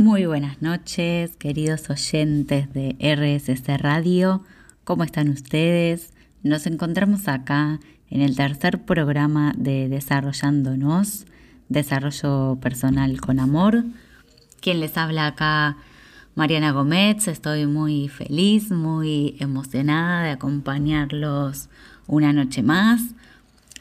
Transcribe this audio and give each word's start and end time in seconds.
Muy 0.00 0.24
buenas 0.24 0.62
noches, 0.62 1.36
queridos 1.36 1.90
oyentes 1.90 2.72
de 2.72 2.96
RSC 3.00 3.76
Radio. 3.76 4.42
¿Cómo 4.82 5.04
están 5.04 5.28
ustedes? 5.28 6.14
Nos 6.42 6.66
encontramos 6.66 7.28
acá 7.28 7.80
en 8.08 8.22
el 8.22 8.34
tercer 8.34 8.82
programa 8.86 9.52
de 9.58 9.90
Desarrollándonos, 9.90 11.26
Desarrollo 11.68 12.56
Personal 12.62 13.20
con 13.20 13.40
Amor. 13.40 13.84
Quien 14.62 14.80
les 14.80 14.96
habla 14.96 15.26
acá, 15.26 15.76
Mariana 16.34 16.70
Gómez. 16.70 17.28
Estoy 17.28 17.66
muy 17.66 18.08
feliz, 18.08 18.70
muy 18.70 19.36
emocionada 19.38 20.22
de 20.22 20.30
acompañarlos 20.30 21.68
una 22.06 22.32
noche 22.32 22.62
más. 22.62 23.02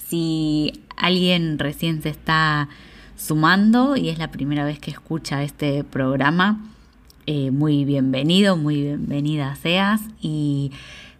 Si 0.05 0.83
alguien 0.97 1.57
recién 1.59 2.01
se 2.01 2.09
está 2.09 2.67
sumando 3.19 3.97
y 3.97 4.09
es 4.09 4.17
la 4.17 4.31
primera 4.31 4.63
vez 4.63 4.79
que 4.79 4.91
escucha 4.91 5.43
este 5.43 5.83
programa, 5.83 6.65
eh, 7.25 7.51
muy 7.51 7.83
bienvenido, 7.85 8.55
muy 8.55 8.81
bienvenida 8.81 9.55
seas 9.57 10.01
y 10.21 10.71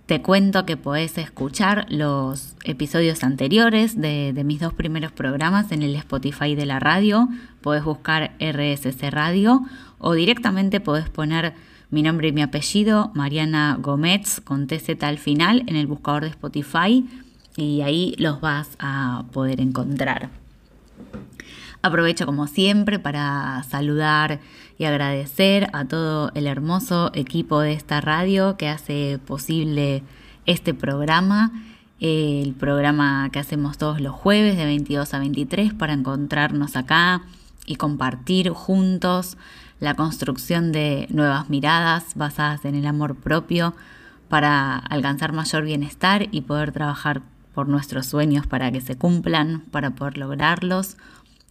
te 0.06 0.22
cuento 0.22 0.66
que 0.66 0.78
podés 0.78 1.18
escuchar 1.20 1.86
los 1.90 2.56
episodios 2.64 3.24
anteriores 3.24 4.00
de, 4.00 4.34
de, 4.34 4.44
mis 4.44 4.60
dos 4.60 4.74
primeros 4.74 5.12
programas 5.12 5.72
en 5.72 5.84
el 5.84 5.96
Spotify 5.96 6.56
de 6.56 6.66
la 6.66 6.80
radio. 6.80 7.28
Podés 7.62 7.84
buscar 7.84 8.32
RSC 8.40 9.12
Radio 9.12 9.64
o 10.00 10.14
directamente 10.14 10.80
podés 10.80 11.10
poner 11.10 11.54
mi 11.92 12.02
nombre 12.02 12.30
y 12.30 12.32
mi 12.32 12.42
apellido, 12.42 13.12
Mariana 13.14 13.78
Gómez, 13.80 14.42
con 14.42 14.68
TZ 14.68 15.04
al 15.04 15.18
final, 15.18 15.64
en 15.68 15.76
el 15.76 15.86
buscador 15.86 16.24
de 16.24 16.30
Spotify 16.30 17.06
y 17.56 17.82
ahí 17.82 18.16
los 18.18 18.42
vas 18.42 18.70
a 18.80 19.26
poder 19.32 19.60
encontrar. 19.60 20.30
Aprovecho 21.82 22.26
como 22.26 22.48
siempre 22.48 23.00
para 23.00 23.64
saludar 23.64 24.42
y 24.78 24.84
agradecer 24.84 25.70
a 25.72 25.86
todo 25.86 26.30
el 26.36 26.46
hermoso 26.46 27.10
equipo 27.14 27.62
de 27.62 27.72
esta 27.72 28.02
radio 28.02 28.58
que 28.58 28.68
hace 28.68 29.18
posible 29.26 30.04
este 30.46 30.74
programa, 30.74 31.54
el 32.02 32.54
programa 32.54 33.30
que 33.32 33.40
hacemos 33.40 33.78
todos 33.78 34.02
los 34.02 34.14
jueves 34.14 34.58
de 34.58 34.66
22 34.66 35.14
a 35.14 35.20
23 35.20 35.74
para 35.74 35.94
encontrarnos 35.94 36.76
acá 36.76 37.22
y 37.66 37.78
compartir 37.78 38.50
juntos 38.50 39.38
la 39.80 39.94
construcción 39.94 40.74
de 40.74 41.08
nuevas 41.12 41.50
miradas 41.50 42.16
basadas 42.16 42.66
en 42.66 42.76
el 42.76 42.88
amor 42.88 43.16
propio 43.16 43.74
para 44.28 44.76
alcanzar 44.76 45.32
mayor 45.32 45.64
bienestar 45.64 46.28
y 46.32 46.42
poder 46.42 46.74
trabajar 46.74 47.22
por 47.54 47.70
nuestros 47.70 48.06
sueños 48.06 48.48
para 48.48 48.70
que 48.70 48.82
se 48.82 48.98
cumplan, 48.98 49.62
para 49.72 49.92
poder 49.92 50.18
lograrlos 50.18 50.98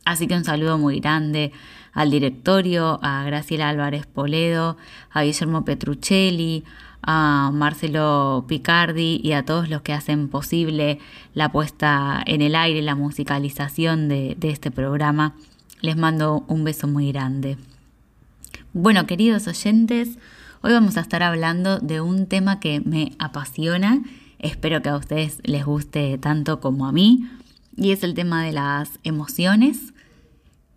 Así 0.09 0.27
que 0.27 0.37
un 0.37 0.45
saludo 0.45 0.79
muy 0.79 1.01
grande 1.01 1.53
al 1.93 2.11
directorio, 2.11 2.99
a 3.03 3.25
Graciela 3.25 3.69
Álvarez 3.69 4.07
Poledo, 4.07 4.79
a 5.11 5.23
Guillermo 5.23 5.67
Petruccelli, 5.67 6.65
a 7.03 7.51
Marcelo 7.53 8.47
Picardi 8.49 9.21
y 9.23 9.33
a 9.33 9.45
todos 9.45 9.69
los 9.69 9.83
que 9.83 9.93
hacen 9.93 10.29
posible 10.29 10.99
la 11.35 11.53
puesta 11.53 12.23
en 12.25 12.41
el 12.41 12.55
aire, 12.55 12.81
la 12.81 12.95
musicalización 12.95 14.09
de, 14.09 14.35
de 14.39 14.49
este 14.49 14.71
programa. 14.71 15.35
Les 15.83 15.99
mando 15.99 16.43
un 16.49 16.65
beso 16.65 16.89
muy 16.89 17.13
grande. 17.13 17.59
Bueno, 18.73 19.05
queridos 19.05 19.47
oyentes, 19.47 20.19
hoy 20.63 20.73
vamos 20.73 20.97
a 20.97 21.03
estar 21.03 21.23
hablando 21.23 21.81
de 21.81 22.01
un 22.01 22.29
tema 22.29 22.61
que 22.61 22.81
me 22.81 23.13
apasiona, 23.19 24.01
espero 24.39 24.81
que 24.81 24.89
a 24.89 24.97
ustedes 24.97 25.43
les 25.45 25.67
guste 25.67 26.17
tanto 26.17 26.61
como 26.61 26.87
a 26.87 26.93
mí, 26.93 27.29
y 27.77 27.93
es 27.93 28.03
el 28.03 28.15
tema 28.15 28.43
de 28.43 28.53
las 28.53 28.99
emociones 29.05 29.93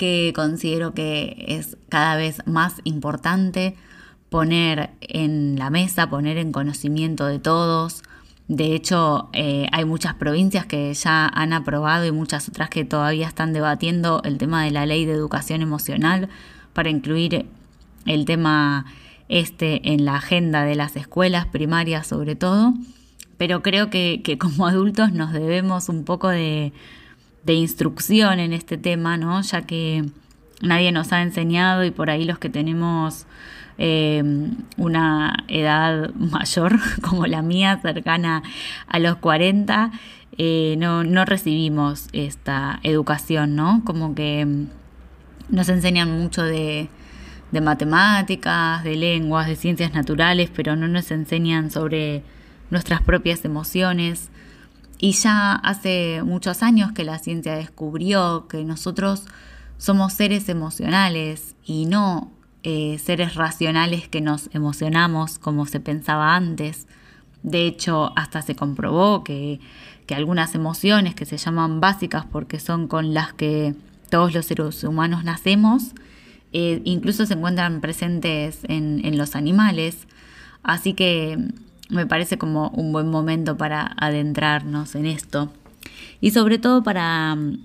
que 0.02 0.34
considero 0.36 0.96
que 0.96 1.46
es 1.48 1.78
cada 1.88 2.16
vez 2.16 2.42
más 2.48 2.82
importante 2.86 3.76
poner 4.32 4.90
en 5.00 5.60
la 5.60 5.70
mesa, 5.70 6.10
poner 6.10 6.40
en 6.40 6.52
conocimiento 6.52 7.28
de 7.28 7.38
todos. 7.38 8.02
De 8.48 8.74
hecho, 8.74 9.30
eh, 9.34 9.68
hay 9.72 9.86
muchas 9.86 10.16
provincias 10.16 10.66
que 10.66 10.92
ya 10.96 11.28
han 11.28 11.54
aprobado 11.54 12.04
y 12.04 12.12
muchas 12.12 12.50
otras 12.50 12.72
que 12.72 12.84
todavía 12.84 13.28
están 13.28 13.54
debatiendo 13.54 14.24
el 14.24 14.40
tema 14.40 14.64
de 14.64 14.72
la 14.72 14.88
ley 14.88 15.06
de 15.06 15.14
educación 15.14 15.62
emocional 15.62 16.30
para 16.74 16.90
incluir 16.90 17.46
el 18.08 18.26
tema 18.26 18.88
este 19.30 19.94
en 19.94 20.04
la 20.04 20.16
agenda 20.16 20.64
de 20.64 20.74
las 20.74 20.96
escuelas 20.96 21.46
primarias 21.46 22.08
sobre 22.08 22.36
todo. 22.36 22.74
Pero 23.38 23.62
creo 23.62 23.92
que, 23.92 24.22
que 24.24 24.40
como 24.40 24.66
adultos 24.66 25.14
nos 25.14 25.32
debemos 25.32 25.90
un 25.90 26.06
poco 26.06 26.28
de, 26.28 26.74
de 27.44 27.54
instrucción 27.54 28.40
en 28.40 28.54
este 28.54 28.78
tema, 28.78 29.18
¿no? 29.18 29.42
Ya 29.42 29.64
que 29.64 30.06
nadie 30.62 30.92
nos 30.92 31.12
ha 31.12 31.22
enseñado 31.22 31.84
y 31.84 31.92
por 31.92 32.10
ahí 32.10 32.26
los 32.26 32.40
que 32.40 32.50
tenemos 32.50 33.26
eh, 33.78 34.24
una 34.78 35.44
edad 35.48 36.14
mayor 36.14 36.80
como 37.02 37.26
la 37.26 37.42
mía, 37.42 37.80
cercana 37.82 38.44
a 38.88 39.00
los 39.00 39.16
40, 39.18 39.92
eh, 40.38 40.76
no, 40.78 41.04
no 41.04 41.26
recibimos 41.26 42.08
esta 42.14 42.80
educación, 42.84 43.56
¿no? 43.56 43.82
Como 43.86 44.16
que 44.16 44.48
nos 45.50 45.70
enseñan 45.70 46.12
mucho 46.12 46.44
de, 46.44 46.90
de 47.52 47.62
matemáticas, 47.62 48.84
de 48.84 48.96
lenguas, 48.96 49.48
de 49.48 49.56
ciencias 49.56 49.94
naturales, 49.94 50.50
pero 50.56 50.76
no 50.76 50.88
nos 50.88 51.12
enseñan 51.12 51.72
sobre 51.72 52.24
nuestras 52.70 53.02
propias 53.02 53.44
emociones, 53.44 54.30
y 55.02 55.14
ya 55.14 55.54
hace 55.56 56.22
muchos 56.24 56.62
años 56.62 56.92
que 56.92 57.04
la 57.04 57.18
ciencia 57.18 57.56
descubrió 57.56 58.48
que 58.48 58.64
nosotros 58.64 59.26
somos 59.80 60.14
seres 60.14 60.48
emocionales 60.48 61.56
y 61.66 61.88
no 61.88 62.32
eh, 62.62 63.00
seres 63.04 63.34
racionales 63.34 64.08
que 64.08 64.22
nos 64.22 64.52
emocionamos 64.54 65.40
como 65.40 65.66
se 65.66 65.80
pensaba 65.80 66.36
antes. 66.36 66.86
De 67.42 67.66
hecho, 67.66 68.14
hasta 68.16 68.44
se 68.44 68.56
comprobó 68.56 69.24
que, 69.24 69.60
algunas 70.12 70.56
emociones 70.56 71.16
que 71.16 71.26
se 71.26 71.38
llaman 71.38 71.80
básicas 71.80 72.26
porque 72.30 72.60
son 72.60 72.90
con 72.90 73.14
las 73.14 73.32
que 73.32 73.76
todos 74.10 74.34
los 74.34 74.46
seres 74.46 74.84
humanos 74.84 75.24
nacemos, 75.24 75.94
eh, 76.52 76.82
incluso 76.84 77.26
se 77.26 77.36
encuentran 77.36 77.80
presentes 77.80 78.60
en, 78.66 79.00
en 79.06 79.18
los 79.18 79.38
animales. 79.38 80.10
Así 80.64 80.96
que 80.96 81.38
me 81.92 82.08
parece 82.08 82.38
como 82.38 82.70
un 82.70 82.92
buen 82.92 83.10
momento 83.10 83.58
para 83.58 83.96
adentrarnos 83.98 84.96
en 84.96 85.06
esto. 85.06 85.52
Y 86.22 86.32
sobre 86.32 86.58
todo 86.58 86.84
para 86.84 87.36
mm, 87.36 87.58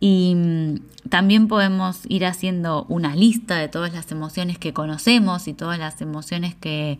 y 0.00 0.34
mm, 0.34 1.08
también 1.08 1.48
podemos 1.48 2.00
ir 2.08 2.26
haciendo 2.26 2.84
una 2.88 3.14
lista 3.14 3.56
de 3.56 3.68
todas 3.68 3.92
las 3.92 4.10
emociones 4.12 4.58
que 4.58 4.72
conocemos 4.72 5.48
y 5.48 5.54
todas 5.54 5.78
las 5.78 6.00
emociones 6.00 6.54
que 6.54 6.98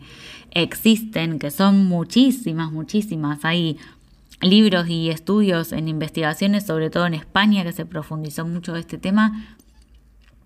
existen, 0.51 1.39
que 1.39 1.51
son 1.51 1.85
muchísimas, 1.85 2.71
muchísimas. 2.71 3.43
Hay 3.45 3.77
libros 4.41 4.87
y 4.87 5.09
estudios 5.09 5.71
en 5.71 5.87
investigaciones, 5.87 6.65
sobre 6.65 6.89
todo 6.89 7.05
en 7.05 7.13
España, 7.13 7.63
que 7.63 7.73
se 7.73 7.85
profundizó 7.85 8.45
mucho 8.45 8.75
este 8.75 8.97
tema, 8.97 9.57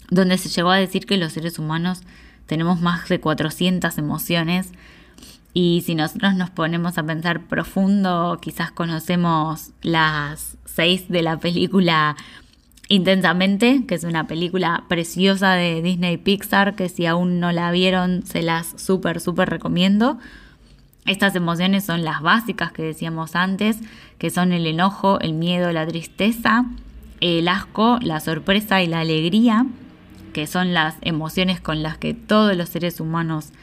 donde 0.09 0.37
se 0.37 0.49
llegó 0.49 0.71
a 0.71 0.77
decir 0.77 1.05
que 1.05 1.17
los 1.17 1.33
seres 1.33 1.59
humanos 1.59 2.01
tenemos 2.47 2.81
más 2.81 3.07
de 3.07 3.19
400 3.19 3.97
emociones 3.97 4.71
y 5.53 5.83
si 5.85 5.95
nosotros 5.95 6.35
nos 6.35 6.49
ponemos 6.49 6.97
a 6.97 7.03
pensar 7.03 7.47
profundo, 7.47 8.39
quizás 8.41 8.71
conocemos 8.71 9.71
las 9.81 10.57
seis 10.65 11.09
de 11.09 11.21
la 11.21 11.37
película 11.37 12.15
Intensamente, 12.91 13.85
que 13.87 13.95
es 13.95 14.03
una 14.03 14.27
película 14.27 14.83
preciosa 14.89 15.53
de 15.53 15.81
Disney 15.81 16.17
Pixar, 16.17 16.75
que 16.75 16.89
si 16.89 17.05
aún 17.05 17.39
no 17.39 17.53
la 17.53 17.71
vieron, 17.71 18.25
se 18.25 18.41
las 18.41 18.73
súper, 18.75 19.21
súper 19.21 19.49
recomiendo. 19.49 20.19
Estas 21.05 21.33
emociones 21.35 21.85
son 21.85 22.03
las 22.03 22.21
básicas 22.21 22.73
que 22.73 22.83
decíamos 22.83 23.37
antes, 23.37 23.77
que 24.17 24.29
son 24.29 24.51
el 24.51 24.67
enojo, 24.67 25.21
el 25.21 25.31
miedo, 25.31 25.71
la 25.71 25.87
tristeza, 25.87 26.65
el 27.21 27.47
asco, 27.47 27.97
la 28.01 28.19
sorpresa 28.19 28.81
y 28.81 28.87
la 28.87 28.99
alegría, 28.99 29.65
que 30.33 30.45
son 30.45 30.73
las 30.73 30.95
emociones 30.99 31.61
con 31.61 31.83
las 31.83 31.97
que 31.97 32.13
todos 32.13 32.57
los 32.57 32.67
seres 32.67 32.99
humanos 32.99 33.53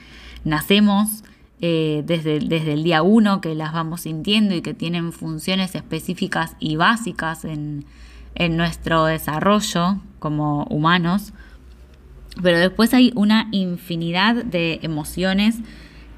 nacemos 0.45 1.23
eh, 1.61 2.03
desde, 2.07 2.39
desde 2.39 2.73
el 2.73 2.83
día 2.83 3.03
uno, 3.03 3.43
que 3.43 3.55
las 3.55 3.75
vamos 3.75 4.01
sintiendo 4.01 4.55
y 4.55 4.63
que 4.63 4.73
tienen 4.73 5.13
funciones 5.13 5.75
específicas 5.75 6.57
y 6.61 6.77
básicas 6.77 7.45
en, 7.45 7.85
en 8.35 8.57
nuestro 8.57 9.05
desarrollo 9.05 10.01
como 10.19 10.65
humanos, 10.65 11.33
pero 12.43 12.59
después 12.59 12.95
hay 12.95 13.13
una 13.15 13.49
infinidad 13.51 14.45
de 14.45 14.81
emociones 14.83 15.57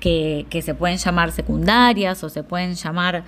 que, 0.01 0.47
que, 0.51 0.63
se 0.63 0.75
pueden 0.75 0.99
llamar 0.99 1.33
secundarias 1.33 2.23
o 2.25 2.29
se 2.29 2.43
pueden 2.43 2.75
llamar 2.75 3.25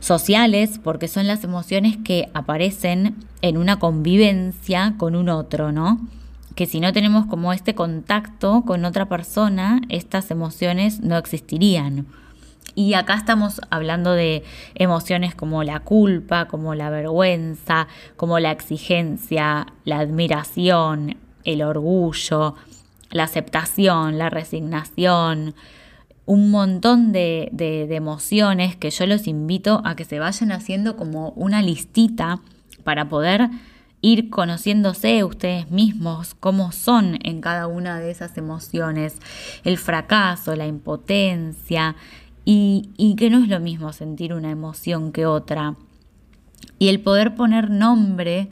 sociales, 0.00 0.80
porque 0.82 1.08
son 1.08 1.26
las 1.26 1.44
emociones 1.44 1.98
que 2.02 2.30
aparecen 2.34 3.16
en 3.42 3.56
una 3.56 3.78
convivencia 3.78 4.94
con 4.96 5.14
un 5.14 5.28
otro, 5.28 5.72
¿no? 5.72 6.00
Que 6.54 6.66
si 6.66 6.80
no 6.80 6.92
tenemos 6.92 7.26
como 7.26 7.52
este 7.52 7.74
contacto 7.74 8.62
con 8.66 8.84
otra 8.84 9.08
persona, 9.08 9.80
estas 9.88 10.30
emociones 10.30 11.00
no 11.00 11.16
existirían. 11.16 12.06
Y 12.74 12.94
acá 12.94 13.14
estamos 13.14 13.60
hablando 13.70 14.12
de 14.12 14.44
emociones 14.74 15.34
como 15.34 15.64
la 15.64 15.80
culpa, 15.80 16.46
como 16.46 16.74
la 16.74 16.90
vergüenza, 16.90 17.88
como 18.16 18.38
la 18.38 18.50
exigencia, 18.50 19.66
la 19.84 19.98
admiración, 19.98 21.16
el 21.44 21.62
orgullo, 21.62 22.54
la 23.10 23.24
aceptación, 23.24 24.18
la 24.18 24.30
resignación, 24.30 25.54
un 26.26 26.50
montón 26.50 27.10
de, 27.12 27.48
de, 27.52 27.92
emociones 27.94 28.76
que 28.76 28.90
yo 28.90 29.06
los 29.06 29.26
invito 29.26 29.82
a 29.84 29.96
que 29.96 30.04
se 30.04 30.20
vayan 30.20 30.52
haciendo 30.52 30.96
como 30.96 31.30
una 31.30 31.60
listita 31.60 32.40
para 32.84 33.08
poder 33.08 33.50
ir 34.00 34.30
conociéndose 34.30 35.24
ustedes 35.24 35.70
mismos, 35.70 36.34
cómo 36.38 36.72
son 36.72 37.18
en 37.24 37.40
cada 37.40 37.66
una 37.66 37.98
de 37.98 38.10
esas 38.10 38.38
emociones, 38.38 39.16
el 39.64 39.76
fracaso, 39.76 40.54
la 40.56 40.66
impotencia, 40.66 41.96
y, 42.52 43.14
que 43.16 43.30
no 43.30 43.38
es 43.38 43.48
lo 43.48 43.60
mismo 43.60 43.92
sentir 43.92 44.34
una 44.34 44.50
emoción 44.50 45.12
que 45.12 45.24
otra. 45.24 45.76
Y 46.80 46.88
el 46.88 47.00
poder 47.00 47.36
poner 47.36 47.70
nombre 47.70 48.48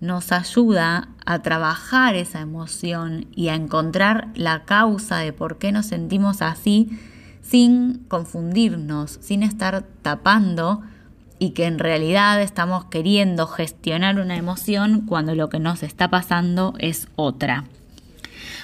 nos 0.00 0.32
ayuda 0.32 1.10
a 1.24 1.42
trabajar 1.42 2.16
esa 2.16 2.40
emoción 2.40 3.26
y 3.36 3.48
a 3.48 3.54
encontrar 3.54 4.30
la 4.34 4.64
causa 4.64 5.18
de 5.18 5.32
por 5.32 5.58
qué 5.58 5.70
nos 5.70 5.86
sentimos 5.86 6.42
así 6.42 6.98
sin 7.40 8.04
confundirnos, 8.08 9.18
sin 9.20 9.44
estar 9.44 9.84
tapando 10.02 10.82
y 11.38 11.50
que 11.50 11.66
en 11.66 11.78
realidad 11.78 12.42
estamos 12.42 12.86
queriendo 12.86 13.46
gestionar 13.46 14.18
una 14.18 14.36
emoción 14.36 15.02
cuando 15.06 15.36
lo 15.36 15.48
que 15.50 15.60
nos 15.60 15.84
está 15.84 16.10
pasando 16.10 16.74
es 16.78 17.06
otra. 17.14 17.64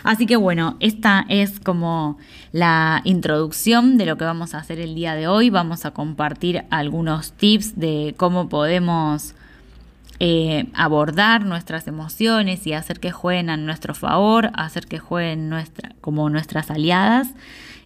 Así 0.03 0.27
que 0.27 0.37
bueno, 0.37 0.77
esta 0.81 1.25
es 1.29 1.61
como 1.61 2.19
la 2.53 3.01
introducción 3.05 3.99
de 3.99 4.07
lo 4.07 4.17
que 4.17 4.25
vamos 4.25 4.55
a 4.55 4.59
hacer 4.59 4.81
el 4.81 4.95
día 4.95 5.15
de 5.15 5.29
hoy. 5.29 5.51
Vamos 5.51 5.85
a 5.85 5.93
compartir 5.93 6.65
algunos 6.71 7.33
tips 7.33 7.79
de 7.79 8.15
cómo 8.17 8.49
podemos 8.49 9.35
eh, 10.19 10.67
abordar 10.75 11.45
nuestras 11.45 11.87
emociones 11.87 12.67
y 12.67 12.73
hacer 12.73 13.01
que 13.01 13.11
jueguen 13.11 13.51
a 13.51 13.57
nuestro 13.57 13.95
favor, 13.95 14.51
hacer 14.55 14.87
que 14.87 14.99
jueguen 14.99 15.49
nuestra, 15.49 15.95
como 16.01 16.29
nuestras 16.31 16.71
aliadas. 16.71 17.29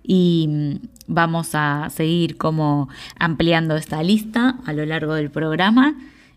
Y 0.03 0.47
mm, 0.49 0.75
vamos 1.07 1.51
a 1.55 1.89
seguir 1.91 2.37
como 2.37 2.89
ampliando 3.19 3.77
esta 3.77 4.03
lista 4.03 4.57
a 4.67 4.73
lo 4.73 4.87
largo 4.87 5.15
del 5.15 5.31
programa. 5.31 5.97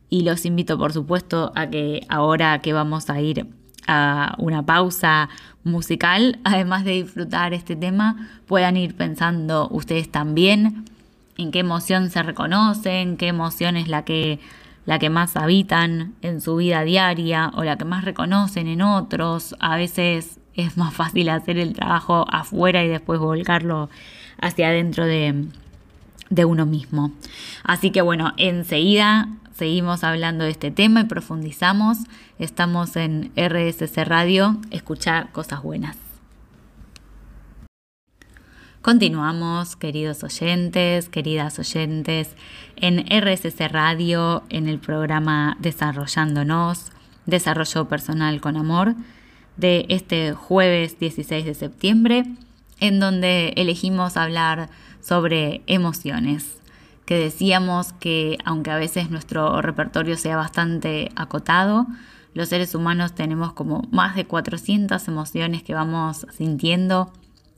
Y 0.10 0.24
los 0.24 0.46
invito, 0.46 0.78
por 0.78 0.92
supuesto, 0.92 1.52
a 1.56 1.68
que 1.70 2.06
ahora 2.10 2.60
que 2.60 2.74
vamos 2.74 3.10
a 3.10 3.22
ir 3.22 3.46
a 3.90 4.36
una 4.38 4.64
pausa 4.64 5.30
musical, 5.64 6.40
además 6.44 6.86
de 6.86 6.92
disfrutar 6.92 7.54
este 7.54 7.76
tema, 7.76 8.30
puedan 8.46 8.78
ir 8.78 8.96
pensando 8.96 9.68
ustedes 9.72 10.12
también 10.12 10.86
en 11.38 11.52
qué 11.52 11.60
emoción 11.60 12.10
se 12.12 12.22
reconocen, 12.22 13.18
qué 13.18 13.28
emoción 13.28 13.78
es 13.78 13.88
la 13.88 14.04
que, 14.06 14.40
la 14.86 15.00
que 15.00 15.10
más 15.10 15.36
habitan 15.36 16.14
en 16.22 16.40
su 16.40 16.58
vida 16.58 16.84
diaria 16.84 17.52
o 17.56 17.64
la 17.64 17.78
que 17.78 17.86
más 17.86 18.06
reconocen 18.06 18.68
en 18.68 18.82
otros. 18.82 19.56
A 19.60 19.76
veces 19.76 20.40
es 20.54 20.78
más 20.78 20.94
fácil 20.94 21.30
hacer 21.30 21.58
el 21.58 21.74
trabajo 21.74 22.26
afuera 22.30 22.84
y 22.84 22.90
después 22.90 23.20
volcarlo 23.20 23.90
hacia 24.40 24.68
adentro 24.68 25.06
de, 25.06 25.46
de 26.30 26.46
uno 26.46 26.66
mismo. 26.66 27.12
Así 27.64 27.92
que 27.92 28.02
bueno, 28.02 28.34
enseguida 28.38 29.30
seguimos 29.60 30.06
hablando 30.06 30.46
de 30.46 30.52
este 30.52 30.72
tema 30.72 31.02
y 31.02 31.04
profundizamos. 31.04 31.98
Estamos 32.40 32.96
en 32.96 33.34
RSC 33.36 34.06
Radio, 34.06 34.58
escucha 34.72 35.28
cosas 35.34 35.62
buenas. 35.62 35.98
Continuamos, 38.82 39.76
queridos 39.76 40.24
oyentes, 40.24 41.10
queridas 41.10 41.60
oyentes, 41.60 42.30
en 42.78 43.00
RSC 43.02 43.68
Radio, 43.68 44.44
en 44.50 44.70
el 44.70 44.80
programa 44.80 45.58
Desarrollándonos, 45.60 46.94
Desarrollo 47.26 47.90
Personal 47.90 48.40
con 48.40 48.56
Amor, 48.56 48.96
de 49.58 49.86
este 49.90 50.32
jueves 50.32 50.98
16 51.00 51.44
de 51.44 51.54
septiembre, 51.54 52.24
en 52.80 53.02
donde 53.02 53.50
elegimos 53.58 54.16
hablar 54.16 54.70
sobre 55.02 55.62
emociones 55.68 56.60
que 57.10 57.18
decíamos 57.18 57.92
que 57.94 58.38
aunque 58.46 58.70
a 58.70 58.78
veces 58.78 59.10
nuestro 59.10 59.64
repertorio 59.64 60.16
sea 60.16 60.38
bastante 60.38 61.10
acotado, 61.16 61.88
los 62.36 62.50
seres 62.50 62.76
humanos 62.76 63.16
tenemos 63.16 63.52
como 63.54 63.82
más 63.90 64.16
de 64.16 64.26
400 64.26 65.08
emociones 65.08 65.64
que 65.64 65.74
vamos 65.74 66.28
sintiendo 66.38 67.12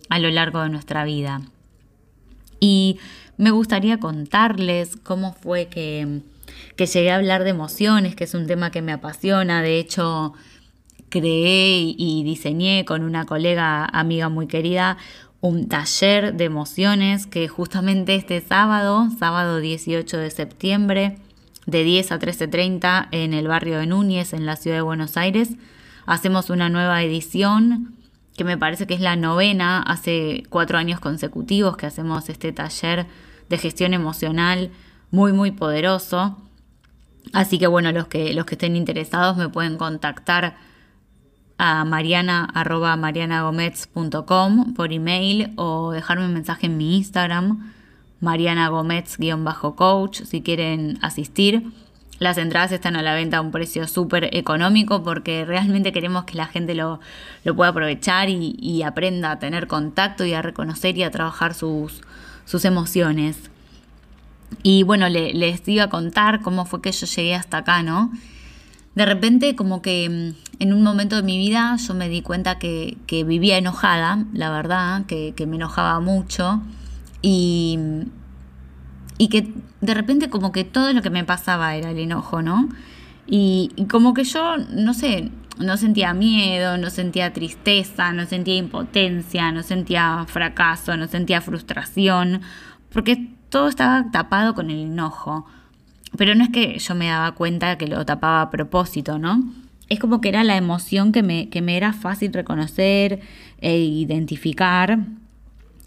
a 0.07 0.19
lo 0.19 0.29
largo 0.29 0.61
de 0.61 0.69
nuestra 0.69 1.03
vida. 1.03 1.41
Y 2.61 2.97
me 3.35 3.51
gustaría 3.51 3.99
contarles 3.99 4.95
cómo 4.95 5.33
fue 5.33 5.65
que, 5.65 6.21
que 6.77 6.85
llegué 6.85 7.11
a 7.11 7.17
hablar 7.17 7.43
de 7.43 7.49
emociones, 7.49 8.15
que 8.15 8.23
es 8.23 8.33
un 8.33 8.47
tema 8.47 8.71
que 8.71 8.81
me 8.81 8.93
apasiona. 8.93 9.61
De 9.61 9.79
hecho, 9.79 10.31
creé 11.09 11.93
y 11.97 12.23
diseñé 12.23 12.85
con 12.85 13.03
una 13.03 13.25
colega 13.25 13.83
amiga 13.83 14.29
muy 14.29 14.47
querida 14.47 14.97
un 15.41 15.67
taller 15.67 16.35
de 16.35 16.45
emociones 16.45 17.25
que 17.25 17.47
justamente 17.47 18.15
este 18.15 18.39
sábado, 18.41 19.09
sábado 19.17 19.59
18 19.59 20.17
de 20.17 20.29
septiembre, 20.29 21.17
de 21.65 21.83
10 21.83 22.11
a 22.11 22.19
13.30 22.19 23.07
en 23.11 23.33
el 23.33 23.47
barrio 23.47 23.79
de 23.79 23.87
Núñez, 23.87 24.33
en 24.33 24.45
la 24.45 24.55
ciudad 24.55 24.77
de 24.77 24.81
Buenos 24.81 25.17
Aires, 25.17 25.49
hacemos 26.05 26.49
una 26.49 26.69
nueva 26.69 27.01
edición 27.03 27.95
que 28.37 28.43
me 28.43 28.57
parece 28.57 28.87
que 28.87 28.93
es 28.93 29.01
la 29.01 29.15
novena, 29.15 29.81
hace 29.81 30.43
cuatro 30.49 30.77
años 30.77 30.99
consecutivos 30.99 31.75
que 31.75 31.85
hacemos 31.85 32.29
este 32.29 32.51
taller 32.53 33.07
de 33.49 33.57
gestión 33.57 33.93
emocional 33.93 34.71
muy, 35.11 35.33
muy 35.33 35.51
poderoso. 35.51 36.37
Así 37.33 37.59
que 37.59 37.67
bueno, 37.67 37.91
los 37.91 38.07
que, 38.07 38.33
los 38.33 38.45
que 38.45 38.55
estén 38.55 38.75
interesados 38.75 39.37
me 39.37 39.49
pueden 39.49 39.77
contactar 39.77 40.55
a 41.63 41.85
mariana 41.85 42.51
por 44.75 44.91
email 44.91 45.53
o 45.57 45.91
dejarme 45.91 46.25
un 46.25 46.33
mensaje 46.33 46.65
en 46.65 46.75
mi 46.75 46.97
Instagram, 46.97 47.71
Mariana 48.19 48.69
Gómez-coach, 48.69 50.23
si 50.23 50.41
quieren 50.41 50.97
asistir. 51.03 51.71
Las 52.17 52.39
entradas 52.39 52.71
están 52.71 52.95
a 52.95 53.03
la 53.03 53.13
venta 53.13 53.37
a 53.37 53.41
un 53.41 53.51
precio 53.51 53.87
súper 53.87 54.35
económico 54.35 55.03
porque 55.03 55.45
realmente 55.45 55.91
queremos 55.91 56.23
que 56.23 56.35
la 56.35 56.47
gente 56.47 56.73
lo, 56.73 56.99
pueda 57.55 57.69
aprovechar 57.69 58.29
y, 58.29 58.81
aprenda 58.81 59.29
a 59.29 59.37
tener 59.37 59.67
contacto 59.67 60.25
y 60.25 60.33
a 60.33 60.41
reconocer 60.41 60.97
y 60.97 61.03
a 61.03 61.11
trabajar 61.11 61.53
sus, 61.53 62.01
sus 62.45 62.65
emociones. 62.65 63.51
Y 64.63 64.81
bueno, 64.81 65.07
les 65.09 65.67
iba 65.67 65.83
a 65.83 65.89
contar 65.89 66.41
cómo 66.41 66.65
fue 66.65 66.81
que 66.81 66.91
yo 66.91 67.05
llegué 67.05 67.35
hasta 67.35 67.57
acá, 67.57 67.83
¿no? 67.83 68.11
De 68.95 69.05
repente 69.05 69.55
como 69.55 69.81
que 69.81 70.09
mm, 70.09 70.61
en 70.61 70.73
un 70.73 70.83
momento 70.83 71.15
de 71.15 71.23
mi 71.23 71.37
vida 71.37 71.75
yo 71.77 71.93
me 71.93 72.09
di 72.09 72.21
cuenta 72.21 72.59
que, 72.59 72.97
vivía 73.09 73.57
enojada, 73.57 74.25
la 74.33 74.49
verdad, 74.49 75.05
que, 75.05 75.33
me 75.47 75.55
enojaba 75.55 75.99
mucho 75.99 76.61
y, 77.21 77.79
y 79.17 79.29
que 79.29 79.53
de 79.81 79.93
repente 79.93 80.29
como 80.29 80.51
que 80.51 80.63
todo 80.63 80.93
lo 80.93 81.01
que 81.01 81.09
me 81.09 81.23
pasaba 81.23 81.75
era 81.75 81.91
el 81.91 81.99
enojo, 81.99 82.41
¿no? 82.41 82.69
Y, 83.27 83.71
y 83.75 83.85
como 83.85 84.13
que 84.13 84.23
yo, 84.23 84.57
no 84.57 84.93
sé, 84.93 85.31
no 85.57 85.77
sentía 85.77 86.13
miedo, 86.13 86.77
no 86.77 86.89
sentía 86.89 87.33
tristeza, 87.33 88.13
no 88.13 88.25
sentía 88.25 88.55
impotencia, 88.55 89.51
no 89.51 89.63
sentía 89.63 90.25
fracaso, 90.27 90.97
no 90.97 91.07
sentía 91.07 91.41
frustración, 91.41 92.41
porque 92.91 93.29
todo 93.49 93.67
estaba 93.67 94.11
tapado 94.11 94.53
con 94.53 94.69
el 94.69 94.79
enojo. 94.79 95.45
Pero 96.17 96.35
no 96.35 96.43
es 96.43 96.49
que 96.49 96.77
yo 96.77 96.95
me 96.95 97.07
daba 97.07 97.31
cuenta 97.33 97.77
que 97.77 97.87
lo 97.87 98.05
tapaba 98.05 98.41
a 98.41 98.49
propósito, 98.49 99.17
¿no? 99.17 99.43
Es 99.89 99.99
como 99.99 100.21
que 100.21 100.29
era 100.29 100.43
la 100.43 100.57
emoción 100.57 101.11
que 101.11 101.23
me, 101.23 101.49
que 101.49 101.61
me 101.61 101.77
era 101.77 101.93
fácil 101.93 102.33
reconocer 102.33 103.21
e 103.59 103.77
identificar, 103.77 104.99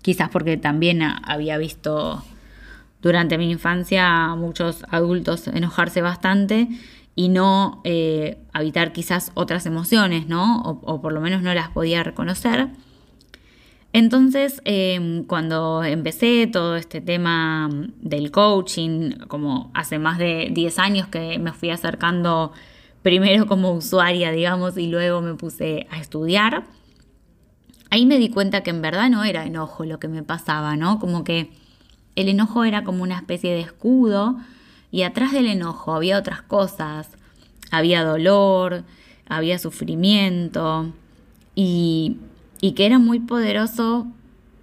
quizás 0.03 0.29
porque 0.29 0.57
también 0.57 1.03
había 1.03 1.57
visto 1.57 2.23
durante 3.01 3.37
mi 3.39 3.51
infancia 3.51 4.25
a 4.25 4.37
muchos 4.37 4.85
adultos 4.91 5.47
enojarse 5.49 6.01
bastante 6.01 6.69
y 7.15 7.29
no 7.29 7.81
eh, 7.85 8.39
habitar 8.53 8.93
quizás 8.93 9.31
otras 9.35 9.67
emociones, 9.67 10.27
¿no? 10.27 10.61
O, 10.63 11.01
por 11.01 11.13
lo 11.13 11.21
menos 11.21 11.43
no 11.43 11.55
las 11.55 11.69
podía 11.69 12.03
reconocer. 12.03 12.69
Entonces, 13.95 14.61
em, 14.65 15.23
cuando 15.23 15.85
empecé 15.85 16.49
todo 16.49 16.75
este 16.75 17.01
tema 17.01 17.71
del 18.01 18.33
coaching, 18.33 19.13
como 19.29 19.71
hace 19.73 20.01
más 20.01 20.19
de 20.19 20.49
10 20.51 20.81
años 20.81 21.07
que 21.07 21.39
me 21.39 21.53
fui 21.53 21.71
acercando 21.71 22.51
primero 23.03 23.47
como 23.47 23.71
usuaria, 23.71 24.33
digamos, 24.33 24.77
y 24.79 24.89
luego 24.89 25.21
me 25.21 25.35
puse 25.35 25.87
a 25.93 26.01
estudiar, 26.01 26.65
ahí 27.89 28.05
me 28.05 28.19
di 28.19 28.31
cuenta 28.31 28.65
que 28.65 28.71
en 28.71 28.83
verdad 28.83 29.09
no 29.11 29.23
era 29.23 29.47
enojo 29.47 29.85
lo 29.85 30.01
que 30.01 30.09
me 30.09 30.25
pasaba, 30.25 30.75
¿no? 30.75 30.99
Como 30.99 31.23
que 31.23 31.53
el 32.17 32.29
enojo 32.29 32.65
era 32.65 32.83
como 32.83 33.05
una 33.05 33.15
especie 33.15 33.53
de 33.53 33.61
escudo 33.61 34.37
y 34.91 35.03
atrás 35.03 35.31
del 35.31 35.47
enojo 35.47 35.95
había 35.95 36.19
otras 36.19 36.43
cosas, 36.43 37.11
había 37.71 38.03
dolor, 38.03 38.83
había 39.29 39.61
sufrimiento 39.61 40.93
y, 41.55 42.17
que 42.73 42.87
era 42.87 42.99
muy 42.99 43.21
poderoso 43.21 44.07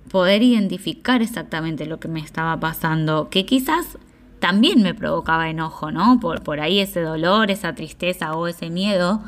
poder 0.09 0.43
identificar 0.43 1.21
exactamente 1.21 1.85
lo 1.85 1.99
que 1.99 2.07
me 2.07 2.19
estaba 2.19 2.59
pasando, 2.59 3.29
que 3.29 3.45
quizás 3.45 3.97
también 4.39 4.81
me 4.81 4.93
provocaba 4.93 5.49
enojo, 5.49 5.91
¿no? 5.91 6.19
Por, 6.19 6.43
por 6.43 6.59
ahí 6.59 6.79
ese 6.79 7.01
dolor, 7.01 7.51
esa 7.51 7.75
tristeza 7.75 8.33
o 8.33 8.47
ese 8.47 8.69
miedo 8.69 9.21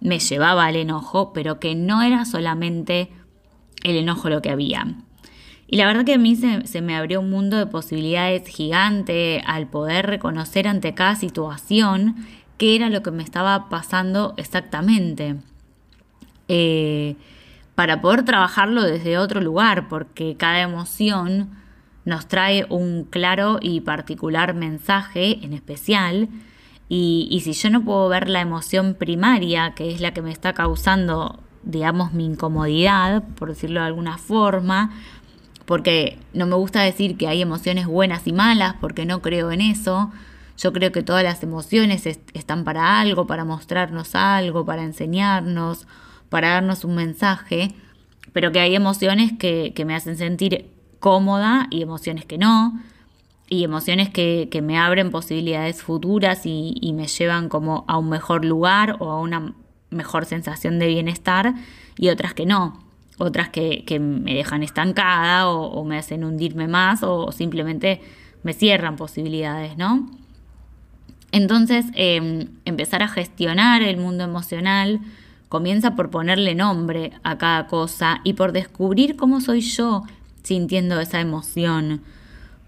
me 0.00 0.18
llevaba 0.18 0.66
al 0.66 0.76
enojo, 0.76 1.32
pero 1.32 1.58
que 1.58 1.74
no 1.74 2.02
era 2.02 2.24
solamente 2.24 3.10
el 3.82 3.96
enojo 3.96 4.28
lo 4.28 4.42
que 4.42 4.50
había. 4.50 4.86
Y 5.66 5.76
la 5.76 5.86
verdad 5.86 6.04
que 6.04 6.14
a 6.14 6.18
mí 6.18 6.34
se, 6.34 6.80
me 6.80 6.96
abrió 6.96 7.20
un 7.20 7.30
mundo 7.30 7.56
de 7.56 7.66
posibilidades 7.66 8.46
gigante 8.48 9.40
al 9.46 9.68
poder 9.68 10.06
reconocer 10.06 10.66
ante 10.66 10.94
cada 10.94 11.14
situación 11.14 12.16
qué 12.58 12.74
era 12.74 12.90
lo 12.90 13.02
que 13.02 13.12
me 13.12 13.22
estaba 13.22 13.68
pasando 13.68 14.34
exactamente. 14.36 15.36
Eh, 16.48 17.14
para 17.80 18.02
poder 18.02 18.26
trabajarlo 18.26 18.82
desde 18.82 19.16
otro 19.16 19.40
lugar, 19.40 19.88
porque 19.88 20.36
cada 20.36 20.60
emoción 20.60 21.48
nos 22.04 22.28
trae 22.28 22.66
un 22.68 23.04
claro 23.04 23.58
y 23.58 23.80
particular 23.80 24.52
mensaje 24.52 25.42
en 25.42 25.54
especial. 25.54 26.28
Y, 26.90 27.40
si 27.42 27.54
yo 27.54 27.70
no 27.70 27.82
puedo 27.82 28.06
ver 28.10 28.28
la 28.28 28.42
emoción 28.42 28.92
primaria, 28.92 29.72
que 29.74 29.94
es 29.94 30.02
la 30.02 30.12
que 30.12 30.20
me 30.20 30.30
está 30.30 30.52
causando, 30.52 31.40
digamos, 31.62 32.12
mi 32.12 32.26
incomodidad, 32.26 33.22
por 33.36 33.48
decirlo 33.48 33.80
de 33.80 33.86
alguna 33.86 34.18
forma, 34.18 34.90
porque 35.64 36.18
no 36.34 36.44
me 36.44 36.56
gusta 36.56 36.82
decir 36.82 37.16
que 37.16 37.28
hay 37.28 37.40
emociones 37.40 37.86
buenas 37.86 38.26
y 38.26 38.34
malas, 38.34 38.74
porque 38.78 39.06
no 39.06 39.22
creo 39.22 39.52
en 39.52 39.62
eso. 39.62 40.12
Yo 40.58 40.74
creo 40.74 40.92
que 40.92 41.02
todas 41.02 41.24
las 41.24 41.42
emociones 41.42 42.04
están 42.04 42.62
para 42.64 43.00
algo, 43.00 43.26
para 43.26 43.46
mostrarnos 43.46 44.14
algo, 44.14 44.66
para 44.66 44.82
enseñarnos, 44.82 45.86
para 46.30 46.50
darnos 46.50 46.84
un 46.84 46.94
mensaje, 46.94 47.74
pero 48.32 48.52
que 48.52 48.60
hay 48.60 48.74
emociones 48.74 49.32
que, 49.38 49.74
me 49.86 49.94
hacen 49.94 50.16
sentir 50.16 50.70
cómoda 50.98 51.66
y 51.70 51.82
emociones 51.82 52.24
que 52.24 52.38
no, 52.38 52.80
y 53.48 53.64
emociones 53.64 54.08
que, 54.08 54.48
me 54.62 54.78
abren 54.78 55.10
posibilidades 55.10 55.82
futuras 55.82 56.46
y, 56.46 56.74
y, 56.80 56.94
me 56.94 57.06
llevan 57.06 57.50
como 57.50 57.84
a 57.88 57.98
un 57.98 58.08
mejor 58.08 58.44
lugar 58.44 58.96
o 59.00 59.10
a 59.10 59.20
una 59.20 59.54
mejor 59.90 60.24
sensación 60.24 60.78
de 60.78 60.86
bienestar, 60.86 61.54
y 61.98 62.08
otras 62.08 62.32
que 62.32 62.46
no 62.46 62.90
otras 63.20 63.50
que, 63.50 63.98
me 64.00 64.34
dejan 64.34 64.62
estancada 64.62 65.48
o, 65.48 65.84
me 65.84 65.98
hacen 65.98 66.24
hundirme 66.24 66.68
más 66.68 67.02
o 67.02 67.32
simplemente 67.32 68.00
me 68.42 68.54
cierran 68.54 68.96
posibilidades, 68.96 69.76
¿no? 69.76 70.10
Entonces, 71.30 71.84
em, 71.94 72.48
empezar 72.64 73.02
a 73.02 73.08
gestionar 73.08 73.82
el 73.82 73.98
mundo 73.98 74.24
emocional 74.24 75.00
comienza 75.50 75.96
por 75.96 76.10
ponerle 76.10 76.54
nombre 76.54 77.12
a 77.24 77.36
cada 77.36 77.66
cosa 77.66 78.20
y 78.22 78.34
por 78.34 78.52
descubrir 78.52 79.16
cómo 79.16 79.40
soy 79.40 79.60
yo 79.60 80.04
sintiendo 80.44 81.00
esa 81.00 81.20
emoción. 81.20 82.02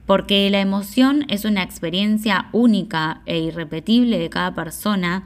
Porque 0.04 0.50
la 0.50 0.60
emoción 0.60 1.24
es 1.28 1.44
una 1.44 1.62
experiencia 1.62 2.48
única 2.50 3.22
e 3.24 3.38
irrepetible 3.38 4.18
de 4.18 4.28
cada 4.28 4.52
persona 4.54 5.22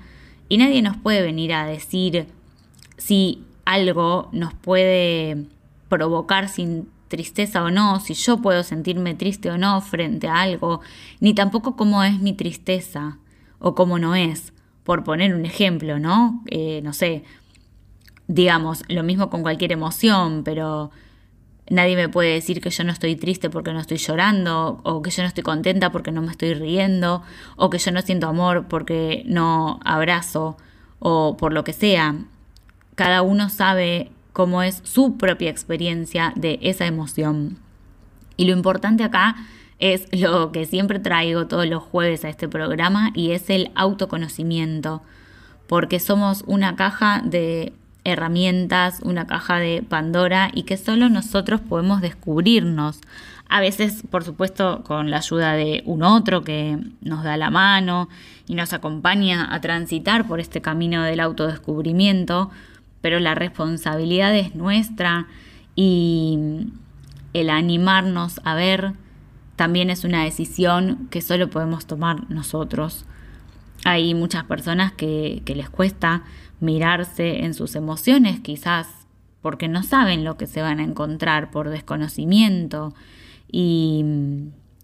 y 0.50 0.58
nadie 0.58 0.82
nos 0.82 0.98
puede 0.98 1.22
venir 1.22 1.54
a 1.54 1.64
decir 1.64 2.26
si 2.98 3.42
algo 3.64 4.28
nos 4.32 4.52
puede 4.52 5.46
provocar 5.88 6.50
sin 6.50 6.88
tristeza 7.08 7.64
o 7.64 7.70
no, 7.70 8.00
si 8.00 8.12
yo 8.12 8.36
puedo 8.42 8.64
sentirme 8.64 9.14
triste 9.14 9.50
o 9.50 9.56
no 9.56 9.80
frente 9.80 10.28
a 10.28 10.42
algo, 10.42 10.82
ni 11.20 11.32
tampoco 11.32 11.74
cómo 11.74 12.04
es 12.04 12.20
mi 12.20 12.34
tristeza 12.34 13.16
o 13.58 13.74
cómo 13.74 13.98
no 13.98 14.14
es, 14.14 14.52
por 14.84 15.04
poner 15.04 15.34
un 15.34 15.46
ejemplo, 15.46 15.98
¿no? 15.98 16.42
Eh, 16.50 16.80
no 16.82 16.92
sé, 16.92 17.24
digamos, 18.28 18.82
lo 18.88 19.02
mismo 19.02 19.30
con 19.30 19.42
cualquier 19.42 19.72
emoción, 19.72 20.42
pero 20.44 20.90
nadie 21.68 21.96
me 21.96 22.08
puede 22.08 22.34
decir 22.34 22.60
que 22.60 22.70
yo 22.70 22.84
no 22.84 22.92
estoy 22.92 23.16
triste 23.16 23.50
porque 23.50 23.72
no 23.72 23.80
estoy 23.80 23.98
llorando, 23.98 24.80
o 24.82 25.02
que 25.02 25.10
yo 25.10 25.22
no 25.22 25.28
estoy 25.28 25.42
contenta 25.42 25.90
porque 25.90 26.12
no 26.12 26.22
me 26.22 26.30
estoy 26.30 26.54
riendo, 26.54 27.22
o 27.56 27.70
que 27.70 27.78
yo 27.78 27.90
no 27.92 28.02
siento 28.02 28.28
amor 28.28 28.66
porque 28.68 29.22
no 29.26 29.80
abrazo, 29.84 30.56
o 30.98 31.36
por 31.36 31.52
lo 31.52 31.64
que 31.64 31.72
sea 31.72 32.16
cada 32.96 33.22
uno 33.22 33.48
sabe 33.48 34.10
cómo 34.32 34.62
es 34.62 34.80
su 34.82 35.16
propia 35.16 35.50
experiencia 35.50 36.32
de 36.34 36.58
esa 36.62 36.86
emoción. 36.86 37.58
Y 38.36 38.46
lo 38.46 38.52
importante 38.52 39.04
acá 39.04 39.36
es 39.78 40.08
lo 40.12 40.50
que 40.50 40.66
siempre 40.66 40.98
traigo 40.98 41.46
todos 41.46 41.66
los 41.66 41.82
jueves 41.82 42.24
a 42.24 42.30
este 42.30 42.48
programa 42.48 43.12
y 43.14 43.30
es 43.32 43.48
el 43.50 43.70
autoconocimiento, 43.74 45.02
porque 45.68 46.00
somos 46.00 46.42
una 46.46 46.74
caja 46.74 47.22
de 47.24 47.74
herramientas, 48.06 49.00
una 49.02 49.26
caja 49.26 49.58
de 49.58 49.82
Pandora 49.82 50.50
y 50.54 50.62
que 50.62 50.76
solo 50.76 51.08
nosotros 51.08 51.60
podemos 51.60 52.00
descubrirnos. 52.00 53.00
A 53.48 53.60
veces, 53.60 54.02
por 54.10 54.24
supuesto, 54.24 54.82
con 54.84 55.10
la 55.10 55.18
ayuda 55.18 55.52
de 55.52 55.82
un 55.84 56.02
otro 56.02 56.42
que 56.42 56.78
nos 57.00 57.22
da 57.22 57.36
la 57.36 57.50
mano 57.50 58.08
y 58.48 58.54
nos 58.54 58.72
acompaña 58.72 59.52
a 59.54 59.60
transitar 59.60 60.26
por 60.26 60.40
este 60.40 60.60
camino 60.60 61.02
del 61.02 61.20
autodescubrimiento, 61.20 62.50
pero 63.00 63.20
la 63.20 63.34
responsabilidad 63.34 64.34
es 64.34 64.54
nuestra 64.54 65.26
y 65.74 66.38
el 67.32 67.50
animarnos 67.50 68.40
a 68.44 68.54
ver 68.54 68.94
también 69.56 69.90
es 69.90 70.04
una 70.04 70.22
decisión 70.22 71.08
que 71.10 71.22
solo 71.22 71.48
podemos 71.50 71.86
tomar 71.86 72.30
nosotros. 72.30 73.06
Hay 73.84 74.14
muchas 74.14 74.44
personas 74.44 74.92
que, 74.92 75.42
les 75.46 75.70
cuesta 75.70 76.24
mirarse 76.60 77.44
en 77.44 77.54
sus 77.54 77.76
emociones, 77.76 78.40
quizás 78.40 78.88
porque 79.42 79.68
no 79.68 79.82
saben 79.82 80.24
lo 80.24 80.36
que 80.36 80.46
se 80.46 80.62
van 80.62 80.80
a 80.80 80.84
encontrar 80.84 81.50
por 81.50 81.70
desconocimiento. 81.70 82.94
Y 83.50 84.04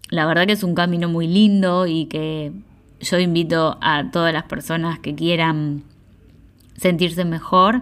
la 0.09 0.25
verdad 0.25 0.45
que 0.45 0.53
es 0.53 0.63
un 0.63 0.75
camino 0.75 1.09
muy 1.09 1.27
lindo 1.27 1.85
y 1.87 2.05
que 2.05 2.53
yo 3.01 3.19
invito 3.19 3.77
a 3.81 4.09
todas 4.11 4.33
las 4.33 4.43
personas 4.43 4.99
que 4.99 5.15
quieran 5.15 5.83
sentirse 6.77 7.25
mejor 7.25 7.81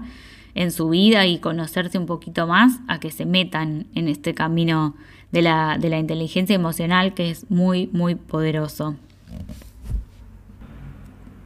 en 0.56 0.72
su 0.72 0.90
vida 0.90 1.26
y 1.28 1.40
conocerse 1.40 1.98
un 1.98 2.06
poquito 2.06 2.48
más 2.48 2.80
a 2.88 3.00
que 3.00 3.12
se 3.12 3.26
metan 3.26 3.88
en 3.96 4.08
este 4.08 4.34
camino 4.34 4.96
de 5.32 5.42
la, 5.42 5.78
de 5.80 5.90
la 5.90 6.00
inteligencia 6.00 6.56
emocional 6.56 7.14
que 7.14 7.30
es 7.30 7.50
muy, 7.50 7.88
muy 7.94 8.16
poderoso. 8.16 8.96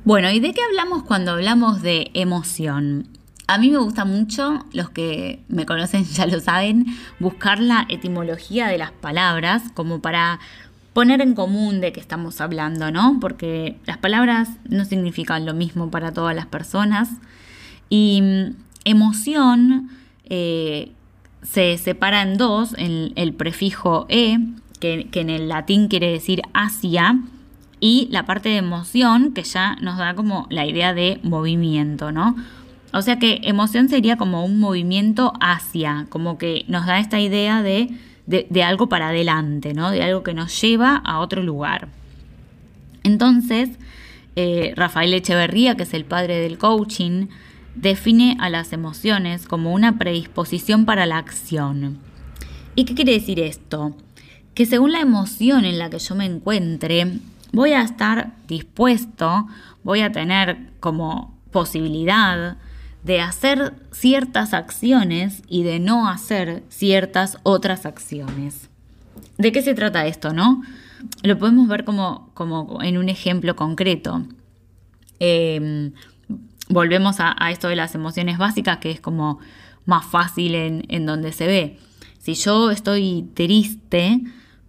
Bueno, 0.05 0.29
¿y 0.29 0.39
de 0.39 0.53
qué 0.53 0.61
hablamos 0.61 1.01
cuando 1.01 1.31
hablamos 1.31 1.81
de 1.81 2.11
emoción? 2.13 3.07
A 3.47 3.57
mí 3.57 3.71
me 3.71 3.79
gusta 3.79 4.05
mucho, 4.05 4.63
los 4.71 4.91
que 4.91 5.39
me 5.47 5.65
conocen 5.65 6.03
ya 6.13 6.27
lo 6.27 6.39
saben, 6.39 6.85
buscar 7.19 7.59
la 7.59 7.87
etimología 7.89 8.67
de 8.67 8.77
las 8.77 8.91
palabras 8.91 9.63
como 9.73 10.01
para 10.01 10.39
poner 10.93 11.21
en 11.21 11.33
común 11.33 11.81
de 11.81 11.91
qué 11.91 11.99
estamos 11.99 12.39
hablando, 12.39 12.91
¿no? 12.91 13.17
Porque 13.19 13.77
las 13.87 13.97
palabras 13.97 14.49
no 14.69 14.85
significan 14.85 15.43
lo 15.43 15.55
mismo 15.55 15.89
para 15.89 16.13
todas 16.13 16.35
las 16.35 16.45
personas. 16.45 17.09
Y 17.89 18.21
emoción 18.83 19.89
eh, 20.25 20.91
se 21.41 21.79
separa 21.79 22.21
en 22.21 22.37
dos, 22.37 22.75
en 22.77 23.11
el 23.15 23.33
prefijo 23.33 24.05
e, 24.09 24.37
que 24.79 25.07
que, 25.09 25.21
en 25.21 25.31
el 25.31 25.49
latín 25.49 25.87
quiere 25.87 26.11
decir 26.11 26.43
hacia, 26.53 27.19
y 27.79 28.07
la 28.11 28.25
parte 28.25 28.49
de 28.49 28.57
emoción, 28.57 29.33
que 29.33 29.43
ya 29.43 29.75
nos 29.81 29.97
da 29.97 30.15
como 30.15 30.47
la 30.49 30.65
idea 30.65 30.93
de 30.93 31.19
movimiento, 31.23 32.11
¿no? 32.11 32.35
O 32.93 33.01
sea 33.01 33.19
que 33.19 33.41
emoción 33.43 33.89
sería 33.89 34.15
como 34.15 34.45
un 34.45 34.59
movimiento 34.59 35.33
hacia, 35.41 36.07
como 36.09 36.37
que 36.37 36.63
nos 36.67 36.85
da 36.85 36.99
esta 36.99 37.19
idea 37.19 37.61
de, 37.61 37.89
de, 38.25 38.63
algo 38.63 38.87
para 38.87 39.09
adelante, 39.09 39.73
¿no? 39.73 39.91
De 39.91 40.01
algo 40.01 40.23
que 40.23 40.33
nos 40.33 40.61
lleva 40.61 40.95
a 40.95 41.19
otro 41.19 41.43
lugar. 41.43 41.89
Entonces, 43.03 43.69
eh, 44.35 44.73
Rafael 44.75 45.13
Echeverría, 45.13 45.75
que 45.75 45.83
es 45.83 45.93
el 45.93 46.05
padre 46.05 46.39
del 46.39 46.57
coaching, 46.57 47.27
define 47.75 48.37
a 48.39 48.49
las 48.49 48.73
emociones 48.73 49.45
como 49.45 49.73
una 49.73 49.97
predisposición 49.97 50.85
para 50.85 51.05
la 51.05 51.17
acción. 51.17 51.99
¿Y 52.75 52.85
qué 52.85 52.95
quiere 52.95 53.13
decir 53.13 53.39
esto? 53.39 53.95
Que 54.53 54.65
según 54.65 54.93
la 54.93 55.01
emoción 55.01 55.65
en 55.65 55.77
la 55.77 55.89
que 55.89 55.99
yo 55.99 56.15
me 56.15 56.25
encuentre, 56.25 57.19
voy 57.55 57.71
a 57.71 57.81
estar 57.81 58.33
dispuesto, 58.47 59.47
voy 59.83 60.01
a 60.01 60.11
tener 60.11 60.71
como 60.79 61.33
posibilidad 61.51 62.57
de 63.03 63.21
hacer 63.21 63.73
ciertas 63.91 64.53
acciones 64.53 65.41
y 65.47 65.63
de 65.63 65.79
no 65.79 66.09
hacer 66.09 66.63
ciertas 66.69 67.37
otras 67.43 67.85
acciones. 67.85 68.69
¿De 69.37 69.53
qué 69.53 69.61
se 69.61 69.73
trata 69.73 70.05
esto, 70.05 70.33
no? 70.33 70.63
Lo 71.23 71.37
podemos 71.37 71.67
ver 71.69 71.85
como, 71.85 72.29
como 72.33 72.81
en 72.81 72.97
un 72.97 73.07
ejemplo 73.07 73.55
concreto. 73.55 74.25
Em, 75.19 75.93
volvemos 76.67 77.17
a, 77.19 77.35
esto 77.51 77.69
de 77.69 77.77
las 77.77 77.95
emociones 77.95 78.37
básicas, 78.37 78.79
que 78.79 78.91
es 78.91 78.99
como 78.99 79.39
más 79.85 80.05
fácil 80.05 80.55
en, 80.55 81.05
donde 81.05 81.31
se 81.31 81.47
ve. 81.47 81.79
Si 82.19 82.33
yo 82.33 82.71
estoy 82.71 83.29
triste, 83.33 84.21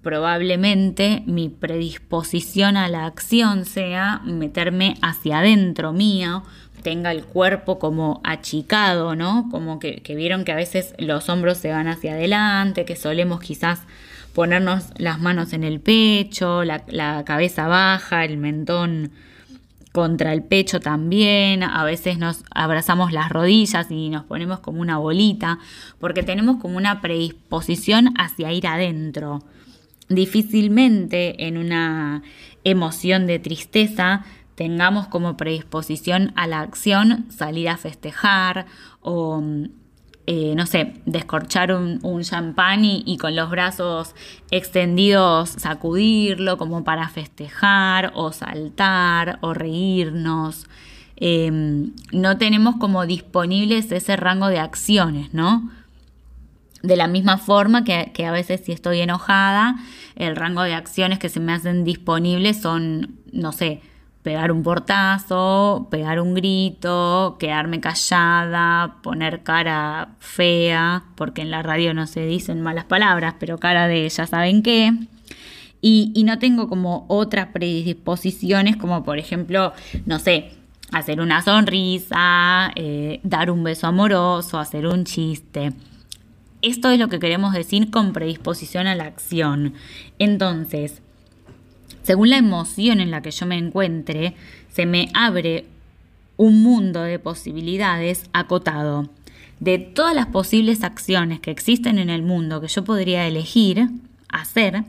probablemente 0.07 1.25
mi 1.27 1.49
predisposición 1.49 2.77
a 2.77 2.89
la 2.89 3.07
acción 3.07 3.65
sea 3.65 4.21
meterme 4.25 4.95
hacia 5.03 5.41
adentro 5.41 5.93
mío, 5.93 6.45
tenga 6.83 7.11
el 7.11 7.25
cuerpo 7.25 7.81
como 7.81 8.21
achicado, 8.23 9.17
¿no? 9.17 9.49
Como 9.51 9.81
que, 9.81 10.01
vieron 10.15 10.45
que 10.45 10.53
a 10.53 10.55
veces 10.55 10.95
los 11.01 11.29
hombros 11.29 11.59
se 11.59 11.73
van 11.73 11.89
hacia 11.89 12.13
adelante, 12.13 12.85
que 12.85 12.95
solemos 12.95 13.41
quizás 13.41 13.81
ponernos 14.33 14.91
las 14.97 15.19
manos 15.19 15.53
en 15.53 15.65
el 15.65 15.81
pecho, 15.81 16.63
la, 16.63 16.85
la 16.87 17.25
cabeza 17.25 17.67
baja, 17.67 18.25
el 18.25 18.37
mentón 18.37 19.11
contra 19.91 20.33
el 20.33 20.45
pecho 20.45 20.79
también, 20.79 21.65
a 21.65 21.83
veces 21.83 22.17
nos 22.17 22.45
abrazamos 22.53 23.13
las 23.13 23.29
rodillas 23.29 23.91
y 23.91 24.09
nos 24.09 24.23
ponemos 24.23 24.61
como 24.61 24.81
una 24.81 24.99
bolita, 24.99 25.59
porque 25.99 26.23
tenemos 26.23 26.59
como 26.63 26.77
una 26.77 27.01
predisposición 27.01 28.15
hacia 28.17 28.53
ir 28.53 28.69
adentro. 28.69 29.43
Difícilmente 30.09 31.47
en 31.47 31.59
una 31.59 32.23
emoción 32.65 33.27
de 33.27 33.39
tristeza 33.39 34.25
tengamos 34.55 35.09
como 35.09 35.37
predisposición 35.37 36.33
a 36.37 36.47
la 36.47 36.61
acción 36.61 37.27
salir 37.31 37.69
a 37.69 37.77
festejar 37.77 38.67
o 39.01 39.43
eh, 40.29 40.55
no 40.57 40.67
sé, 40.67 40.95
descorchar 41.07 41.73
un, 41.73 42.23
champán 42.23 42.85
y, 42.85 43.17
con 43.17 43.37
los 43.37 43.49
brazos 43.49 44.17
extendidos 44.51 45.51
sacudirlo 45.51 46.59
como 46.59 46.83
para 46.83 47.09
festejar 47.09 48.11
o 48.15 48.33
saltar 48.33 49.39
o 49.41 49.55
reírnos. 49.55 50.67
Em, 51.15 51.93
no 52.11 52.39
tenemos 52.39 52.75
como 52.77 53.07
disponibles 53.07 53.93
ese 53.93 54.17
rango 54.17 54.49
de 54.49 54.59
acciones, 54.59 55.33
¿no? 55.33 55.71
De 56.83 56.97
la 56.97 57.07
misma 57.07 57.39
forma 57.39 57.85
que, 57.85 58.13
que, 58.15 58.27
a 58.27 58.33
veces 58.33 58.63
si 58.65 58.73
estoy 58.73 59.01
enojada, 59.01 59.77
el 60.15 60.37
rango 60.37 60.63
de 60.63 60.75
acciones 60.75 61.19
que 61.19 61.29
se 61.29 61.41
me 61.41 61.53
hacen 61.53 61.85
disponibles 61.85 62.61
son, 62.61 63.17
no 63.33 63.53
sé, 63.53 63.81
pegar 64.27 64.51
un 64.51 64.65
portazo, 64.65 65.87
pegar 65.89 66.21
un 66.21 66.35
grito, 66.35 67.37
quedarme 67.39 67.81
callada, 67.81 68.97
poner 69.01 69.45
cara 69.45 70.09
fea, 70.19 71.05
porque 71.15 71.43
en 71.43 71.53
la 71.53 71.63
radio 71.63 71.95
no 71.95 72.09
se 72.09 72.27
dicen 72.27 72.61
malas 72.61 72.87
palabras, 72.87 73.37
pero 73.39 73.59
cara 73.59 73.87
de 73.87 74.09
ya 74.09 74.27
saben 74.27 74.65
qué. 74.65 74.93
Y, 75.81 76.25
no 76.25 76.41
tengo 76.41 76.69
como 76.69 77.07
otras 77.07 77.51
predisposiciones, 77.53 78.77
como 78.77 79.05
por 79.05 79.21
ejemplo, 79.21 79.73
no 80.07 80.19
sé, 80.19 80.51
hacer 80.91 81.21
una 81.21 81.41
sonrisa, 81.43 82.73
eh, 82.75 83.21
dar 83.23 83.49
un 83.53 83.63
beso 83.63 83.87
amoroso, 83.87 84.59
hacer 84.59 84.89
un 84.89 85.05
chiste. 85.05 85.73
Esto 86.67 86.91
es 86.91 86.99
lo 86.99 87.09
que 87.09 87.21
queremos 87.21 87.53
decir 87.53 87.93
con 87.93 88.13
predisposición 88.13 88.89
a 88.89 88.97
la 88.97 89.05
acción. 89.05 89.75
Entonces, 90.19 91.01
según 92.03 92.31
la 92.31 92.39
emoción 92.39 92.99
en 92.99 93.13
la 93.13 93.23
que 93.23 93.31
yo 93.31 93.47
me 93.47 93.57
encuentre, 93.57 94.35
se 94.73 94.85
me 94.85 95.09
abre 95.15 95.67
un 96.37 96.65
mundo 96.65 97.03
de 97.03 97.21
posibilidades 97.21 98.29
acotado. 98.33 99.09
De 99.61 99.79
todas 99.79 100.13
las 100.13 100.27
posibles 100.27 100.83
acciones 100.83 101.39
que 101.39 101.53
existen 101.53 102.01
en 102.01 102.11
el 102.11 102.25
mundo 102.25 102.61
que 102.61 102.67
yo 102.67 102.83
podría 102.83 103.29
elegir 103.29 103.89
hacer, 104.29 104.83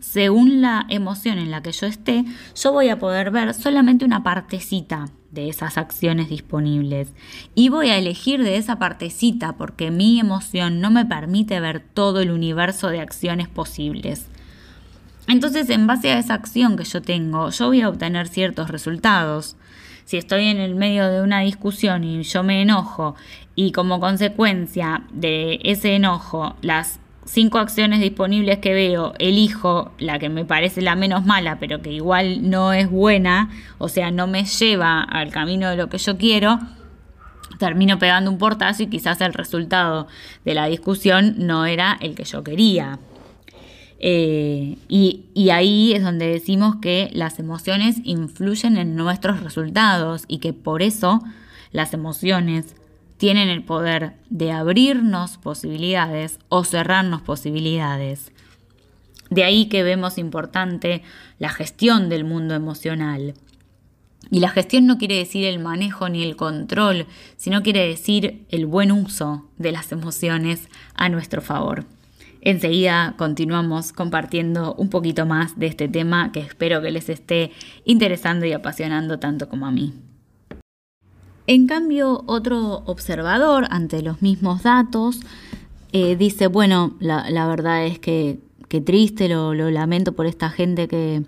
según 0.00 0.60
la 0.60 0.84
emoción 0.90 1.38
en 1.38 1.50
la 1.50 1.62
que 1.62 1.72
yo 1.72 1.86
esté, 1.86 2.26
yo 2.54 2.72
voy 2.72 2.90
a 2.90 2.98
poder 2.98 3.30
ver 3.30 3.54
solamente 3.54 4.04
una 4.04 4.22
partecita 4.22 5.08
de 5.34 5.48
esas 5.48 5.76
acciones 5.76 6.28
disponibles. 6.28 7.12
Y 7.54 7.68
voy 7.68 7.90
a 7.90 7.98
elegir 7.98 8.42
de 8.42 8.56
esa 8.56 8.78
partecita 8.78 9.56
porque 9.56 9.90
mi 9.90 10.20
emoción 10.20 10.80
no 10.80 10.90
me 10.90 11.04
permite 11.04 11.60
ver 11.60 11.80
todo 11.80 12.20
el 12.20 12.30
universo 12.30 12.88
de 12.88 13.00
acciones 13.00 13.48
posibles. 13.48 14.28
Entonces, 15.26 15.70
en 15.70 15.86
base 15.86 16.12
a 16.12 16.18
esa 16.18 16.34
acción 16.34 16.76
que 16.76 16.84
yo 16.84 17.02
tengo, 17.02 17.50
yo 17.50 17.66
voy 17.66 17.80
a 17.80 17.88
obtener 17.88 18.28
ciertos 18.28 18.70
resultados. 18.70 19.56
Si 20.04 20.18
estoy 20.18 20.46
en 20.46 20.58
el 20.58 20.74
medio 20.74 21.08
de 21.08 21.22
una 21.22 21.40
discusión 21.40 22.04
y 22.04 22.22
yo 22.22 22.42
me 22.42 22.60
enojo 22.60 23.14
y 23.54 23.72
como 23.72 24.00
consecuencia 24.00 25.04
de 25.12 25.60
ese 25.64 25.94
enojo, 25.94 26.56
las 26.60 27.00
cinco 27.24 27.58
acciones 27.58 28.00
disponibles 28.00 28.58
que 28.58 28.74
veo, 28.74 29.14
elijo 29.18 29.92
la 29.98 30.18
que 30.18 30.28
me 30.28 30.44
parece 30.44 30.82
la 30.82 30.96
menos 30.96 31.24
mala, 31.24 31.58
pero 31.58 31.82
que 31.82 31.92
igual 31.92 32.50
no 32.50 32.72
es 32.72 32.90
buena, 32.90 33.50
o 33.78 33.88
sea, 33.88 34.10
no 34.10 34.26
me 34.26 34.44
lleva 34.44 35.00
al 35.02 35.30
camino 35.30 35.70
de 35.70 35.76
lo 35.76 35.88
que 35.88 35.98
yo 35.98 36.16
quiero, 36.16 36.58
termino 37.58 37.98
pegando 37.98 38.30
un 38.30 38.38
portazo 38.38 38.82
y 38.82 38.86
quizás 38.88 39.20
el 39.20 39.32
resultado 39.32 40.06
de 40.44 40.54
la 40.54 40.66
discusión 40.66 41.34
no 41.38 41.66
era 41.66 41.96
el 42.00 42.14
que 42.14 42.24
yo 42.24 42.44
quería. 42.44 42.98
Eh, 44.06 44.76
y, 44.88 45.48
ahí 45.50 45.94
es 45.94 46.02
donde 46.02 46.26
decimos 46.26 46.76
que 46.76 47.10
las 47.14 47.38
emociones 47.38 47.96
influyen 48.04 48.76
en 48.76 48.96
nuestros 48.96 49.40
resultados 49.40 50.24
y 50.28 50.38
que 50.38 50.52
por 50.52 50.82
eso 50.82 51.22
las 51.72 51.94
emociones 51.94 52.74
tienen 53.24 53.48
el 53.48 53.62
poder 53.62 54.16
de 54.28 54.52
abrirnos 54.52 55.38
posibilidades 55.38 56.38
o 56.50 56.62
cerrarnos 56.62 57.22
posibilidades. 57.22 58.32
De 59.30 59.44
ahí 59.44 59.64
que 59.70 59.82
vemos 59.82 60.18
importante 60.18 61.00
la 61.38 61.48
gestión 61.48 62.10
del 62.10 62.24
mundo 62.24 62.54
emocional. 62.54 63.32
Y 64.30 64.40
la 64.40 64.50
gestión 64.50 64.84
no 64.84 64.98
quiere 64.98 65.16
decir 65.16 65.46
el 65.46 65.58
manejo 65.58 66.10
ni 66.10 66.22
el 66.22 66.36
control, 66.36 67.06
sino 67.38 67.62
quiere 67.62 67.88
decir 67.88 68.44
el 68.50 68.66
buen 68.66 68.92
uso 68.92 69.48
de 69.56 69.72
las 69.72 69.90
emociones 69.90 70.68
a 70.94 71.08
nuestro 71.08 71.40
favor. 71.40 71.86
Enseguida 72.42 73.14
continuamos 73.16 73.94
compartiendo 73.94 74.74
un 74.74 74.90
poquito 74.90 75.24
más 75.24 75.58
de 75.58 75.68
este 75.68 75.88
tema 75.88 76.30
que 76.30 76.40
espero 76.40 76.82
que 76.82 76.90
les 76.90 77.08
esté 77.08 77.52
interesando 77.86 78.44
y 78.44 78.52
apasionando 78.52 79.18
tanto 79.18 79.48
como 79.48 79.64
a 79.64 79.70
mí. 79.70 79.94
En 81.46 81.66
cambio, 81.66 82.24
otro 82.26 82.82
observador 82.86 83.66
ante 83.70 84.02
los 84.02 84.22
mismos 84.22 84.62
datos 84.62 85.20
eh, 85.92 86.16
dice, 86.16 86.46
bueno, 86.46 86.94
la, 87.00 87.46
verdad 87.46 87.84
es 87.84 87.98
que, 87.98 88.40
triste, 88.84 89.28
lo, 89.28 89.52
lamento 89.54 90.12
por 90.12 90.26
esta 90.26 90.48
gente 90.50 90.88
que, 90.88 91.22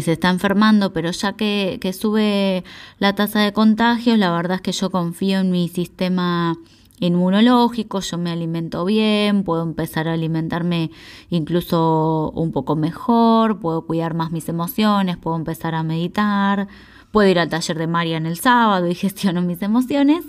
se 0.00 0.12
está 0.12 0.30
enfermando, 0.30 0.92
pero 0.92 1.10
ya 1.10 1.34
que, 1.34 1.78
que 1.80 1.92
sube 1.92 2.64
la 2.98 3.14
tasa 3.14 3.40
de 3.40 3.52
contagios, 3.52 4.16
la 4.16 4.30
verdad 4.30 4.56
es 4.56 4.62
que 4.62 4.72
yo 4.72 4.90
confío 4.90 5.40
en 5.40 5.50
mi 5.50 5.68
sistema 5.68 6.56
inmunológico, 7.00 8.00
yo 8.00 8.16
me 8.16 8.30
alimento 8.30 8.84
bien, 8.84 9.42
puedo 9.42 9.62
empezar 9.62 10.08
a 10.08 10.12
alimentarme 10.12 10.90
incluso 11.30 12.30
un 12.34 12.52
poco 12.52 12.76
mejor, 12.76 13.58
puedo 13.58 13.82
cuidar 13.82 14.14
más 14.14 14.30
mis 14.30 14.48
emociones, 14.48 15.16
puedo 15.16 15.36
empezar 15.36 15.74
a 15.74 15.82
meditar, 15.82 16.68
puedo 17.12 17.28
ir 17.28 17.38
al 17.38 17.48
taller 17.48 17.78
de 17.78 17.86
María 17.86 18.16
en 18.16 18.26
el 18.26 18.38
sábado 18.38 18.88
y 18.88 18.94
gestiono 18.96 19.42
mis 19.42 19.62
emociones. 19.62 20.24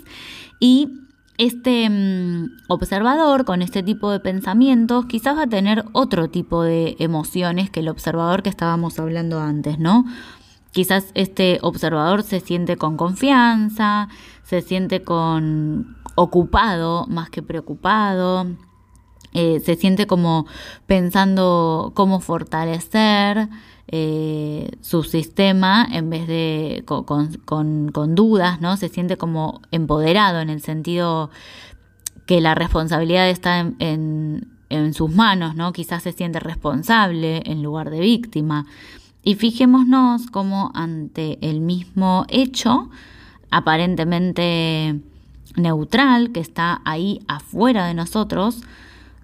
Y 0.60 1.00
este 1.36 1.90
mm, 1.90 2.58
observador 2.68 3.44
con 3.44 3.60
este 3.62 3.82
tipo 3.82 4.10
de 4.10 4.20
pensamientos 4.20 5.06
quizás 5.06 5.36
va 5.36 5.42
a 5.42 5.48
tener 5.48 5.84
otro 5.92 6.28
tipo 6.28 6.62
de 6.62 6.94
emociones 7.00 7.70
que 7.70 7.80
el 7.80 7.88
observador 7.88 8.42
que 8.42 8.50
estábamos 8.50 9.00
hablando 9.00 9.40
antes, 9.40 9.78
¿no? 9.78 10.04
Quizás 10.70 11.06
este 11.14 11.58
observador 11.62 12.22
se 12.22 12.40
siente 12.40 12.76
con 12.76 12.96
confianza, 12.96 14.08
se 14.42 14.60
siente 14.60 15.02
con 15.02 15.96
ocupado 16.16 17.06
más 17.08 17.30
que 17.30 17.42
preocupado. 17.42 18.46
Eh, 19.34 19.60
se 19.64 19.74
siente 19.74 20.06
como 20.06 20.46
pensando 20.86 21.92
cómo 21.94 22.20
fortalecer 22.20 23.48
eh, 23.88 24.70
su 24.80 25.02
sistema 25.02 25.86
en 25.90 26.08
vez 26.08 26.26
de 26.28 26.84
con, 26.86 28.14
dudas, 28.14 28.60
¿no? 28.60 28.76
Se 28.76 28.88
siente 28.88 29.16
como 29.16 29.60
empoderado 29.72 30.40
en 30.40 30.50
el 30.50 30.60
sentido 30.62 31.30
que 32.26 32.40
la 32.40 32.54
responsabilidad 32.54 33.28
está 33.28 33.58
en, 33.58 34.48
en 34.70 34.94
sus 34.94 35.10
manos, 35.10 35.56
¿no? 35.56 35.72
Quizás 35.72 36.04
se 36.04 36.12
siente 36.12 36.38
responsable 36.40 37.42
en 37.44 37.62
lugar 37.62 37.90
de 37.90 38.00
víctima. 38.00 38.66
Y 39.24 39.34
fijémonos 39.34 40.28
cómo 40.30 40.70
ante 40.74 41.38
el 41.40 41.60
mismo 41.60 42.24
hecho, 42.28 42.88
aparentemente 43.50 45.00
neutral, 45.56 46.30
que 46.30 46.40
está 46.40 46.82
ahí 46.84 47.20
afuera 47.26 47.86
de 47.86 47.94
nosotros, 47.94 48.62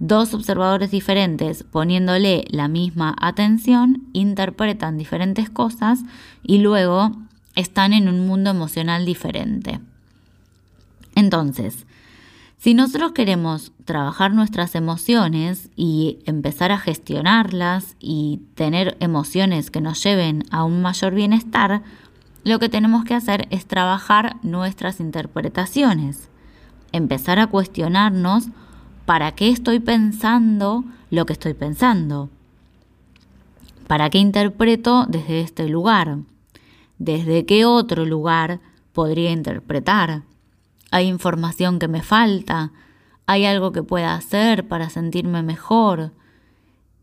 dos 0.00 0.34
observadores 0.34 0.90
diferentes 0.90 1.62
poniéndole 1.62 2.44
la 2.48 2.66
misma 2.66 3.14
atención 3.20 4.08
interpretan 4.12 4.98
diferentes 4.98 5.50
cosas 5.50 6.00
y 6.42 6.58
luego 6.58 7.12
están 7.54 7.92
en 7.92 8.08
un 8.08 8.26
mundo 8.26 8.50
emocional 8.50 9.04
diferente. 9.04 9.80
Entonces, 11.14 11.86
si 12.56 12.74
nosotros 12.74 13.12
queremos 13.12 13.72
trabajar 13.84 14.32
nuestras 14.32 14.74
emociones 14.74 15.70
y 15.76 16.18
empezar 16.24 16.72
a 16.72 16.78
gestionarlas 16.78 17.96
y 18.00 18.40
tener 18.54 18.96
emociones 19.00 19.70
que 19.70 19.80
nos 19.80 20.02
lleven 20.02 20.44
a 20.50 20.64
un 20.64 20.80
mayor 20.82 21.14
bienestar, 21.14 21.82
lo 22.44 22.58
que 22.58 22.68
tenemos 22.68 23.04
que 23.04 23.14
hacer 23.14 23.48
es 23.50 23.66
trabajar 23.66 24.36
nuestras 24.42 25.00
interpretaciones, 25.00 26.30
empezar 26.92 27.38
a 27.38 27.48
cuestionarnos 27.48 28.48
para 29.10 29.32
qué 29.32 29.48
estoy 29.48 29.80
pensando 29.80 30.84
lo 31.10 31.26
que 31.26 31.32
estoy 31.32 31.54
pensando, 31.54 32.30
para 33.88 34.08
qué 34.08 34.18
interpreto 34.18 35.04
desde 35.08 35.40
este 35.40 35.68
lugar, 35.68 36.18
desde 36.98 37.44
qué 37.44 37.64
otro 37.64 38.06
lugar 38.06 38.60
podría 38.92 39.32
interpretar 39.32 40.22
hay 40.92 41.08
información 41.08 41.80
que 41.80 41.88
me 41.88 42.02
falta, 42.02 42.70
hay 43.26 43.46
algo 43.46 43.72
que 43.72 43.82
pueda 43.82 44.14
hacer 44.14 44.68
para 44.68 44.90
sentirme 44.90 45.42
mejor. 45.42 46.12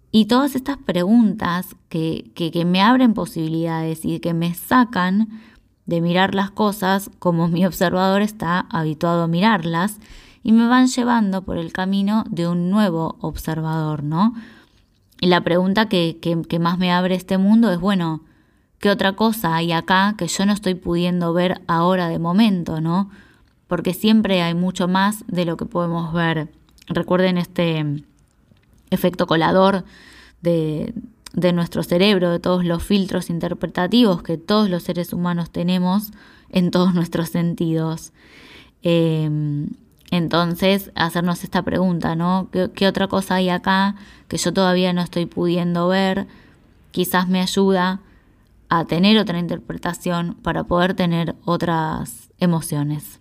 Y 0.10 0.28
todas 0.28 0.56
estas 0.56 0.78
preguntas 0.78 1.76
que, 1.90 2.32
que, 2.36 2.64
me 2.64 2.82
abren 2.82 3.14
posibilidades 3.14 4.06
y 4.06 4.22
que 4.22 4.34
me 4.34 4.54
sacan 4.54 5.42
de 5.86 6.00
mirar 6.00 6.36
las 6.36 6.52
cosas 6.52 7.12
como 7.20 7.50
mi 7.50 7.66
observador 7.66 8.22
está 8.22 8.62
habituado 8.70 9.24
a 9.24 9.28
mirarlas 9.28 10.00
y 10.48 10.54
me 10.54 10.68
van 10.68 10.88
llevando 10.88 11.44
por 11.44 11.60
el 11.60 11.72
camino 11.72 12.24
de 12.30 12.48
un 12.48 12.72
nuevo 12.72 13.18
observador, 13.22 14.02
¿no? 14.02 14.34
Y 15.22 15.28
la 15.28 15.42
pregunta 15.42 15.90
que, 15.90 16.18
que 16.20 16.60
más 16.60 16.80
me 16.80 16.92
abre 16.92 17.14
este 17.14 17.38
mundo 17.38 17.72
es, 17.72 17.80
bueno, 17.80 18.22
¿qué 18.80 18.90
otra 18.90 19.14
cosa 19.16 19.56
hay 19.56 19.72
acá 19.72 20.16
que 20.18 20.28
yo 20.28 20.46
no 20.46 20.54
estoy 20.54 20.74
pudiendo 20.76 21.34
ver 21.34 21.62
ahora 21.68 22.08
de 22.10 22.18
momento, 22.18 22.82
¿no? 22.82 23.10
porque 23.68 23.94
siempre 23.94 24.42
hay 24.42 24.54
mucho 24.54 24.88
más 24.88 25.24
de 25.28 25.46
lo 25.46 25.58
que 25.58 25.66
podemos 25.66 26.14
ver. 26.14 26.50
Recuerden 26.88 27.38
este 27.38 28.04
efecto 28.90 29.28
colador 29.28 29.84
de, 30.42 30.94
nuestro 31.54 31.84
cerebro, 31.84 32.32
de 32.32 32.40
todos 32.40 32.66
los 32.66 32.84
filtros 32.84 33.30
interpretativos 33.30 34.24
que 34.24 34.38
todos 34.38 34.70
los 34.70 34.84
seres 34.84 35.14
humanos 35.14 35.52
tenemos 35.52 36.12
en 36.50 36.72
todos 36.72 36.94
nuestros 36.94 37.30
sentidos. 37.30 38.14
Em, 38.82 39.68
entonces, 40.12 40.92
hacernos 40.96 41.44
esta 41.44 41.64
pregunta, 41.64 42.16
¿no? 42.16 42.50
¿Qué, 42.52 42.70
¿Qué, 42.74 42.88
otra 42.88 43.08
cosa 43.08 43.36
hay 43.36 43.50
acá 43.50 43.96
que 44.28 44.38
yo 44.38 44.54
todavía 44.54 44.94
no 44.94 45.02
estoy 45.02 45.26
pudiendo 45.26 45.88
ver? 45.88 46.28
Quizás 46.92 47.28
me 47.28 47.42
ayuda 47.42 48.02
a 48.70 48.86
tener 48.86 49.18
otra 49.18 49.40
interpretación 49.40 50.36
para 50.42 50.64
poder 50.64 50.94
tener 50.94 51.36
otras 51.46 52.30
emociones. 52.40 53.20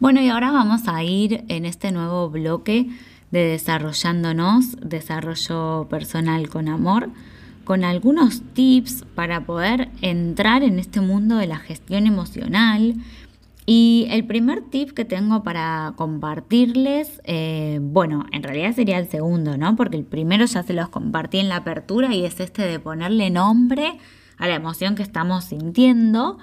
Bueno, 0.00 0.20
y 0.20 0.28
ahora 0.28 0.50
vamos 0.50 0.88
a 0.88 1.02
ir 1.02 1.44
en 1.48 1.64
este 1.64 1.92
nuevo 1.92 2.28
bloque 2.28 2.90
de 3.30 3.44
desarrollándonos, 3.44 4.76
desarrollo 4.80 5.86
personal 5.88 6.48
con 6.48 6.68
amor, 6.68 7.10
con 7.64 7.84
algunos 7.84 8.42
tips 8.52 9.04
para 9.14 9.46
poder 9.46 9.88
entrar 10.02 10.62
en 10.62 10.78
este 10.78 11.00
mundo 11.00 11.36
de 11.36 11.46
la 11.46 11.56
gestión 11.56 12.06
emocional. 12.06 12.94
Y 13.66 14.06
el 14.10 14.26
primer 14.26 14.62
tip 14.62 14.90
que 14.90 15.06
tengo 15.06 15.42
para 15.42 15.94
compartirles, 15.96 17.22
eh, 17.24 17.78
bueno, 17.80 18.26
en 18.30 18.42
realidad 18.42 18.74
sería 18.74 18.98
el 18.98 19.08
segundo, 19.08 19.56
¿no? 19.56 19.74
Porque 19.74 19.96
el 19.96 20.04
primero 20.04 20.44
ya 20.44 20.62
se 20.62 20.74
los 20.74 20.90
compartí 20.90 21.38
en 21.38 21.48
la 21.48 21.56
apertura 21.56 22.14
y 22.14 22.26
es 22.26 22.40
este 22.40 22.62
de 22.62 22.78
ponerle 22.78 23.30
nombre 23.30 23.98
a 24.36 24.48
la 24.48 24.54
emoción 24.54 24.96
que 24.96 25.02
estamos 25.02 25.44
sintiendo 25.44 26.38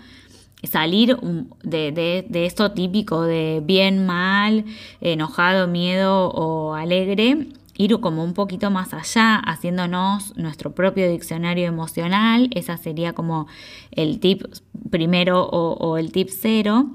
salir 0.64 1.18
de, 1.64 1.92
de, 2.28 2.46
esto 2.46 2.72
típico 2.72 3.24
de 3.24 3.62
bien, 3.64 4.06
mal, 4.06 4.66
enojado, 5.00 5.68
miedo 5.68 6.30
o 6.30 6.76
alegre, 6.76 7.48
ir 7.82 8.00
como 8.00 8.24
un 8.24 8.34
poquito 8.34 8.70
más 8.70 8.94
allá, 8.94 9.38
haciéndonos 9.38 10.38
nuestro 10.38 10.74
propio 10.74 11.10
diccionario 11.10 11.66
emocional. 11.66 12.50
Esa 12.54 12.78
sería 12.78 13.14
como 13.14 13.48
el 13.92 14.20
tip 14.20 14.44
primero 14.90 15.46
o, 15.46 15.98
el 15.98 16.12
tip 16.12 16.30
cero. 16.32 16.92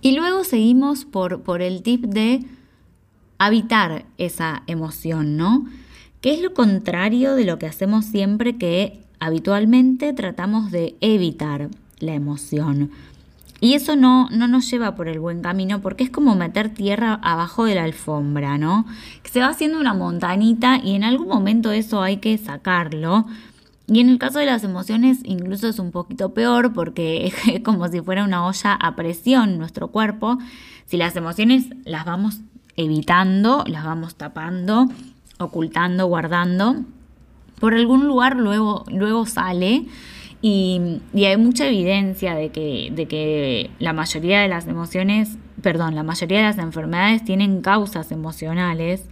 Y 0.00 0.12
luego 0.12 0.44
seguimos 0.44 1.04
por, 1.04 1.42
por 1.42 1.62
el 1.62 1.82
tip 1.82 2.04
de 2.04 2.44
habitar 3.38 4.04
esa 4.18 4.62
emoción, 4.66 5.36
¿no? 5.36 5.66
Que 6.20 6.34
es 6.34 6.42
lo 6.42 6.54
contrario 6.54 7.34
de 7.34 7.44
lo 7.44 7.58
que 7.58 7.66
hacemos 7.66 8.04
siempre 8.04 8.56
que 8.56 9.00
habitualmente 9.20 10.12
tratamos 10.12 10.70
de 10.70 10.96
evitar 11.00 11.70
la 12.00 12.14
emoción. 12.14 12.90
Y 13.64 13.72
eso 13.72 13.96
no, 13.96 14.28
no 14.28 14.46
nos 14.46 14.70
lleva 14.70 14.94
por 14.94 15.08
el 15.08 15.20
buen 15.20 15.40
camino 15.40 15.80
porque 15.80 16.04
es 16.04 16.10
como 16.10 16.34
meter 16.34 16.68
tierra 16.68 17.18
abajo 17.22 17.64
de 17.64 17.74
la 17.74 17.84
alfombra, 17.84 18.58
¿no? 18.58 18.84
Que 19.22 19.30
se 19.30 19.40
va 19.40 19.46
haciendo 19.46 19.80
una 19.80 19.94
montanita 19.94 20.78
y 20.84 20.94
en 20.94 21.02
algún 21.02 21.28
momento 21.28 21.72
eso 21.72 22.02
hay 22.02 22.18
que 22.18 22.36
sacarlo. 22.36 23.24
Y 23.86 24.00
en 24.00 24.10
el 24.10 24.18
caso 24.18 24.38
de 24.38 24.44
las 24.44 24.64
emociones 24.64 25.20
incluso 25.24 25.66
es 25.66 25.78
un 25.78 25.92
poquito 25.92 26.34
peor 26.34 26.74
porque 26.74 27.32
es 27.46 27.60
como 27.62 27.88
si 27.88 28.02
fuera 28.02 28.24
una 28.24 28.46
olla 28.46 28.74
a 28.74 28.96
presión 28.96 29.56
nuestro 29.56 29.88
cuerpo. 29.88 30.36
Si 30.84 30.98
las 30.98 31.16
emociones 31.16 31.68
las 31.86 32.04
vamos 32.04 32.40
evitando, 32.76 33.64
las 33.66 33.82
vamos 33.82 34.16
tapando, 34.16 34.90
ocultando, 35.38 36.04
guardando, 36.04 36.84
por 37.60 37.72
algún 37.72 38.06
lugar 38.06 38.36
luego, 38.36 38.84
luego 38.90 39.24
sale 39.24 39.86
y, 40.46 41.00
hay 41.24 41.38
mucha 41.38 41.66
evidencia 41.68 42.34
de 42.34 42.50
que, 42.50 42.92
de 42.94 43.06
que 43.06 43.70
la 43.78 43.94
mayoría 43.94 44.42
de 44.42 44.48
las 44.48 44.66
emociones, 44.66 45.38
perdón, 45.62 45.94
la 45.94 46.02
mayoría 46.02 46.36
de 46.40 46.44
las 46.44 46.58
enfermedades 46.58 47.24
tienen 47.24 47.62
causas 47.62 48.12
emocionales. 48.12 49.06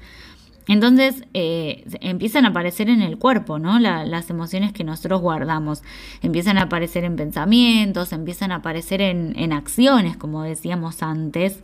Entonces 0.69 1.25
eh, 1.33 1.85
empiezan 2.03 2.45
a 2.45 2.49
aparecer 2.49 2.91
en 2.91 3.01
el 3.01 3.17
cuerpo, 3.17 3.59
¿no? 3.59 3.79
las 3.79 4.29
emociones 4.29 4.75
que 4.75 4.85
nosotros 4.85 5.23
guardamos. 5.23 5.83
Empiezan 6.21 6.59
a 6.59 6.65
aparecer 6.65 7.03
en 7.05 7.17
pensamientos, 7.17 8.13
empiezan 8.13 8.53
a 8.53 8.57
aparecer 8.57 9.01
en, 9.01 9.33
en 9.39 9.55
acciones, 9.55 10.19
como 10.19 10.43
decíamos 10.43 11.03
antes. 11.03 11.63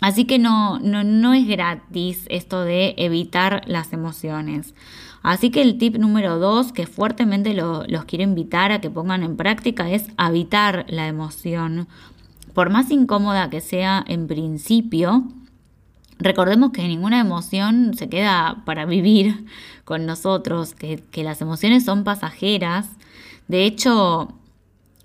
Así 0.00 0.24
que 0.24 0.40
no, 0.40 0.80
no, 0.80 1.04
no 1.04 1.32
es 1.32 1.46
gratis 1.46 2.24
esto 2.28 2.64
de 2.64 2.94
evitar 2.96 3.62
las 3.66 3.92
emociones. 3.92 4.74
Así 5.22 5.50
que 5.50 5.60
el 5.62 5.76
tip 5.78 5.96
número 5.96 6.38
dos 6.38 6.72
que 6.72 6.86
fuertemente 6.86 7.54
los 7.54 8.04
quiero 8.06 8.24
invitar 8.24 8.72
a 8.72 8.80
que 8.80 8.90
pongan 8.90 9.22
en 9.22 9.36
práctica 9.36 9.90
es 9.90 10.06
habitar 10.16 10.86
la 10.88 11.08
emoción. 11.08 11.88
Por 12.54 12.70
más 12.70 12.90
incómoda 12.90 13.50
que 13.50 13.60
sea 13.60 14.02
en 14.08 14.26
principio, 14.26 15.24
recordemos 16.18 16.72
que 16.72 16.82
ninguna 16.82 17.20
emoción 17.20 17.92
se 17.94 18.08
queda 18.08 18.62
para 18.64 18.86
vivir 18.86 19.44
con 19.84 20.06
nosotros, 20.06 20.74
que, 20.74 21.02
las 21.16 21.42
emociones 21.42 21.84
son 21.84 22.02
pasajeras. 22.04 22.88
De 23.46 23.64
hecho, 23.64 24.32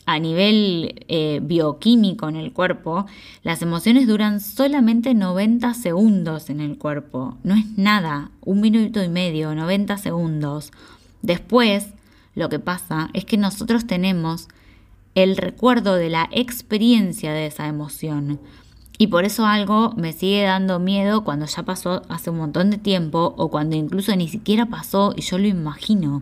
a 0.06 0.20
nivel 0.20 1.06
eh, 1.08 1.40
bioquímico 1.42 2.30
en 2.30 2.36
el 2.36 2.54
cuerpo, 2.54 3.06
las 3.44 3.62
emociones 3.62 4.08
duran 4.08 4.40
solamente 4.40 5.14
90 5.14 5.74
segundos 5.74 6.50
en 6.50 6.62
el 6.62 6.78
cuerpo. 6.78 7.38
No 7.44 7.56
es 7.56 7.66
nada, 7.78 8.32
un 8.42 8.62
minuto 8.62 9.04
y 9.04 9.10
medio, 9.10 9.56
90 9.56 9.98
segundos. 9.98 10.72
Después, 11.22 11.88
lo 12.36 12.50
que 12.50 12.60
pasa 12.60 13.10
es 13.14 13.26
que 13.26 13.38
nosotros 13.38 13.88
tenemos 13.88 14.48
el 15.16 15.38
recuerdo 15.38 15.96
de 15.96 16.10
la 16.10 16.30
experiencia 16.32 17.32
de 17.32 17.48
esa 17.48 17.68
emoción. 17.68 18.40
Y 18.98 19.08
por 19.08 19.26
eso 19.26 19.46
algo 19.46 19.94
me 19.98 20.14
sigue 20.14 20.44
dando 20.44 20.80
miedo 20.80 21.24
cuando 21.24 21.48
ya 21.48 21.64
pasó 21.64 22.04
hace 22.10 22.30
un 22.30 22.38
montón 22.38 22.70
de 22.70 22.78
tiempo 22.78 23.34
o 23.38 23.50
cuando 23.50 23.76
incluso 23.76 24.16
ni 24.16 24.28
siquiera 24.28 24.68
pasó 24.68 25.14
y 25.16 25.22
yo 25.22 25.38
lo 25.38 25.48
imagino. 25.48 26.22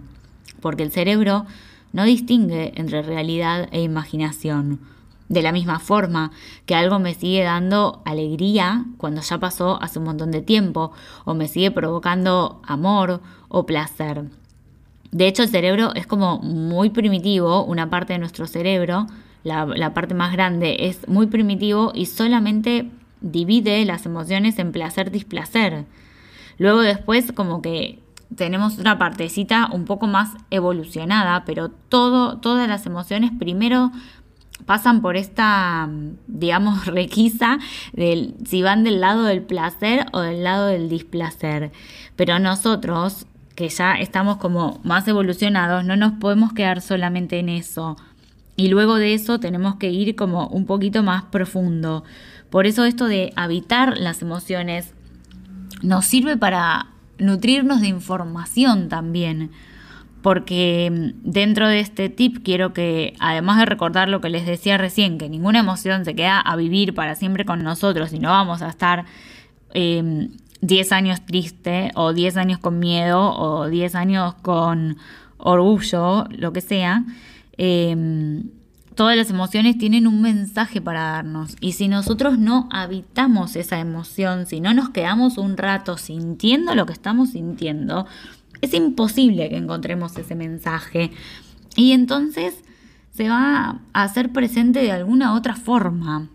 Porque 0.61 0.83
el 0.83 0.91
cerebro 0.91 1.45
no 1.93 2.03
distingue 2.03 2.73
entre 2.75 3.01
realidad 3.01 3.69
e 3.71 3.81
imaginación. 3.81 4.79
de 5.29 5.41
la 5.41 5.51
misma 5.51 5.79
forma, 5.79 6.31
que 6.65 6.75
algo 6.75 6.99
me 6.99 7.13
sigue 7.13 7.43
dando 7.43 8.01
alegría 8.05 8.85
cuando 8.97 9.21
ya 9.21 9.39
pasó 9.39 9.81
hace 9.81 9.97
un 9.97 10.05
montón 10.05 10.31
de 10.31 10.41
tiempo, 10.41 10.91
o 11.25 11.33
me 11.33 11.47
sigue 11.47 11.71
provocando 11.71 12.61
amor 12.65 13.21
o 13.47 13.65
placer. 13.65 14.25
De 15.11 15.27
hecho, 15.27 15.41
el 15.43 15.49
cerebro 15.49 15.93
es 15.95 16.05
como 16.05 16.39
muy 16.39 16.89
primitivo, 16.89 17.63
una 17.63 17.89
parte 17.89 18.13
de 18.13 18.19
nuestro 18.19 18.45
cerebro, 18.47 19.07
la, 19.43 19.65
la 19.65 19.93
parte 19.93 20.13
más 20.13 20.33
grande, 20.33 20.87
es 20.87 21.07
muy 21.07 21.27
primitivo 21.27 21.91
y 21.95 22.05
solamente 22.05 22.91
divide 23.21 23.83
las 23.85 24.05
emociones 24.05 24.59
en 24.59 24.71
placer-displacer. 24.71 25.85
Luego 26.57 26.81
después 26.81 27.31
como 27.31 27.61
que 27.61 28.02
tenemos 28.35 28.77
una 28.77 28.97
partecita 28.97 29.69
un 29.71 29.85
poco 29.85 30.07
más 30.07 30.31
evolucionada, 30.49 31.45
pero 31.45 31.69
todo, 31.69 32.37
todas 32.37 32.67
las 32.67 32.85
emociones 32.85 33.31
primero 33.37 33.91
pasan 34.65 35.01
por 35.01 35.17
esta, 35.17 35.89
digamos, 36.27 36.85
requisa 36.87 37.59
del 37.93 38.35
si 38.45 38.61
van 38.61 38.83
del 38.83 39.01
lado 39.01 39.23
del 39.23 39.41
placer 39.41 40.05
o 40.11 40.19
del 40.19 40.43
lado 40.43 40.67
del 40.67 40.89
displacer. 40.89 41.71
Pero 42.15 42.39
nosotros, 42.39 43.25
que 43.55 43.69
ya 43.69 43.93
estamos 43.93 44.37
como 44.37 44.79
más 44.83 45.07
evolucionados, 45.07 45.85
no 45.85 45.95
nos 45.95 46.13
podemos 46.13 46.53
quedar 46.53 46.81
solamente 46.81 47.39
en 47.39 47.49
eso. 47.49 47.97
Y 48.55 48.67
luego 48.67 48.95
de 48.95 49.15
eso 49.15 49.39
tenemos 49.39 49.75
que 49.75 49.89
ir 49.89 50.15
como 50.15 50.47
un 50.47 50.65
poquito 50.65 51.01
más 51.01 51.23
profundo. 51.23 52.03
Por 52.51 52.67
eso 52.67 52.85
esto 52.85 53.05
de 53.07 53.33
habitar 53.35 53.97
las 53.97 54.21
emociones 54.21 54.93
nos 55.81 56.05
sirve 56.05 56.37
para 56.37 56.92
nutrirnos 57.17 57.81
de 57.81 57.87
información 57.87 58.89
también. 58.89 59.51
Porque 60.21 60.89
mm, 60.91 61.29
dentro 61.29 61.67
de 61.67 61.79
este 61.79 62.09
tip 62.09 62.43
quiero 62.43 62.73
que, 62.73 63.13
además 63.19 63.59
de 63.59 63.65
recordar 63.65 64.09
lo 64.09 64.21
que 64.21 64.29
les 64.29 64.45
decía 64.45 64.77
recién, 64.77 65.17
que 65.17 65.29
ninguna 65.29 65.59
emoción 65.59 66.05
se 66.05 66.15
queda 66.15 66.39
a 66.39 66.55
vivir 66.55 66.93
para 66.93 67.15
siempre 67.15 67.45
con 67.45 67.63
nosotros 67.63 68.13
y 68.13 68.19
no 68.19 68.29
vamos 68.29 68.61
a 68.61 68.69
estar 68.69 69.05
10 69.73 69.91
em, 70.91 70.97
años 70.97 71.25
triste 71.25 71.91
o 71.95 72.13
10 72.13 72.37
años 72.37 72.59
con 72.59 72.79
miedo 72.79 73.35
o 73.35 73.67
10 73.67 73.95
años 73.95 74.35
con 74.35 74.97
orgullo, 75.37 76.25
lo 76.29 76.53
que 76.53 76.61
sea, 76.61 77.03
em, 77.57 78.49
todas 78.95 79.17
las 79.17 79.29
emociones 79.29 79.77
tienen 79.77 80.07
un 80.07 80.21
mensaje 80.21 80.81
para 80.81 81.01
darnos. 81.01 81.55
Y 81.59 81.73
si 81.73 81.87
nosotros 81.87 82.37
no 82.37 82.67
habitamos 82.71 83.55
esa 83.55 83.79
emoción, 83.79 84.45
si 84.45 84.59
no 84.59 84.73
nos 84.73 84.89
quedamos 84.89 85.37
un 85.37 85.57
rato 85.57 85.97
sintiendo 85.97 86.75
lo 86.75 86.85
que 86.85 86.93
estamos 86.93 87.31
sintiendo, 87.31 88.05
es 88.61 88.73
imposible 88.73 89.49
que 89.49 89.57
encontremos 89.57 90.17
ese 90.17 90.35
mensaje. 90.35 91.11
Y 91.75 91.91
entonces 91.91 92.63
se 93.11 93.29
va 93.29 93.81
a 93.93 94.03
hacer 94.03 94.31
presente 94.31 94.81
de 94.81 94.91
alguna 94.91 95.33
otra 95.33 95.55
forma. 95.55 96.29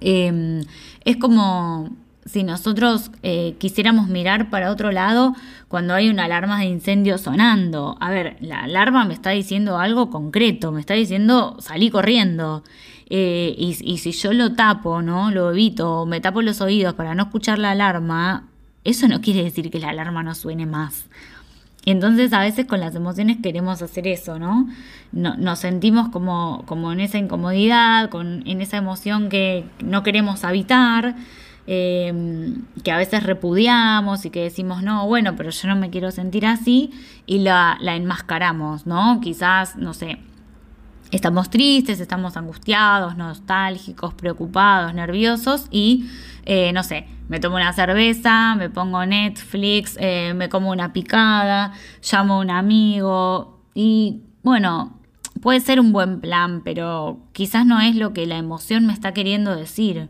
Em, 0.00 0.62
es 1.04 1.16
como 1.16 1.90
si 2.28 2.42
nosotros 2.42 3.10
eh, 3.22 3.54
quisiéramos 3.58 4.08
mirar 4.08 4.50
para 4.50 4.70
otro 4.70 4.92
lado 4.92 5.34
cuando 5.68 5.94
hay 5.94 6.08
una 6.08 6.24
alarma 6.24 6.60
de 6.60 6.66
incendio 6.66 7.18
sonando. 7.18 7.96
A 8.00 8.10
ver, 8.10 8.36
la 8.40 8.64
alarma 8.64 9.04
me 9.04 9.14
está 9.14 9.30
diciendo 9.30 9.78
algo 9.78 10.10
concreto, 10.10 10.70
me 10.70 10.80
está 10.80 10.94
diciendo 10.94 11.56
salí 11.60 11.90
corriendo. 11.90 12.62
Eh, 13.10 13.54
y, 13.56 13.76
y, 13.80 13.98
si 13.98 14.12
yo 14.12 14.34
lo 14.34 14.52
tapo, 14.52 15.00
¿no? 15.00 15.30
Lo 15.30 15.50
evito, 15.50 16.04
me 16.04 16.20
tapo 16.20 16.42
los 16.42 16.60
oídos 16.60 16.92
para 16.92 17.14
no 17.14 17.22
escuchar 17.22 17.58
la 17.58 17.70
alarma, 17.70 18.48
eso 18.84 19.08
no 19.08 19.22
quiere 19.22 19.42
decir 19.42 19.70
que 19.70 19.78
la 19.78 19.88
alarma 19.88 20.22
no 20.22 20.34
suene 20.34 20.66
más. 20.66 21.06
Entonces 21.86 22.34
a 22.34 22.40
veces 22.40 22.66
con 22.66 22.80
las 22.80 22.94
emociones 22.94 23.38
queremos 23.42 23.80
hacer 23.80 24.06
eso, 24.06 24.38
¿no? 24.38 24.68
nos 25.12 25.58
sentimos 25.60 26.10
como, 26.10 26.64
como 26.66 26.92
en 26.92 27.00
esa 27.00 27.16
incomodidad, 27.16 28.10
con, 28.10 28.46
en 28.46 28.60
esa 28.60 28.76
emoción 28.76 29.30
que 29.30 29.64
no 29.82 30.02
queremos 30.02 30.44
habitar, 30.44 31.16
em, 31.70 32.64
que 32.82 32.90
a 32.90 32.96
veces 32.96 33.22
repudiamos 33.22 34.24
y 34.24 34.30
que 34.30 34.42
decimos, 34.42 34.82
no, 34.82 35.06
bueno, 35.06 35.36
pero 35.36 35.50
yo 35.50 35.68
no 35.68 35.76
me 35.76 35.90
quiero 35.90 36.10
sentir 36.10 36.46
así, 36.46 36.90
y 37.26 37.40
la, 37.40 37.76
la 37.80 37.94
enmascaramos, 37.94 38.86
¿no? 38.86 39.20
Quizás, 39.20 39.76
no 39.76 39.92
sé, 39.92 40.18
estamos 41.10 41.50
tristes, 41.50 42.00
estamos 42.00 42.38
angustiados, 42.38 43.16
nostálgicos, 43.16 44.14
preocupados, 44.14 44.94
nerviosos 44.94 45.66
y, 45.70 46.08
eh, 46.46 46.72
no 46.72 46.82
sé, 46.82 47.06
me 47.28 47.38
tomo 47.38 47.56
una 47.56 47.74
cerveza, 47.74 48.54
me 48.54 48.70
pongo 48.70 49.04
Netflix, 49.04 49.96
eh, 50.00 50.32
me 50.34 50.48
como 50.48 50.70
una 50.70 50.92
picada, 50.94 51.72
llamo 52.10 52.34
a 52.34 52.38
un 52.38 52.50
amigo 52.50 53.60
y 53.74 54.22
bueno, 54.42 54.98
puede 55.42 55.60
ser 55.60 55.80
un 55.80 55.92
buen 55.92 56.20
plan, 56.20 56.62
pero 56.64 57.18
quizás 57.32 57.66
no 57.66 57.80
es 57.80 57.94
lo 57.94 58.12
que 58.12 58.26
la 58.26 58.38
emoción 58.38 58.86
me 58.86 58.94
está 58.94 59.12
queriendo 59.12 59.54
decir. 59.54 60.08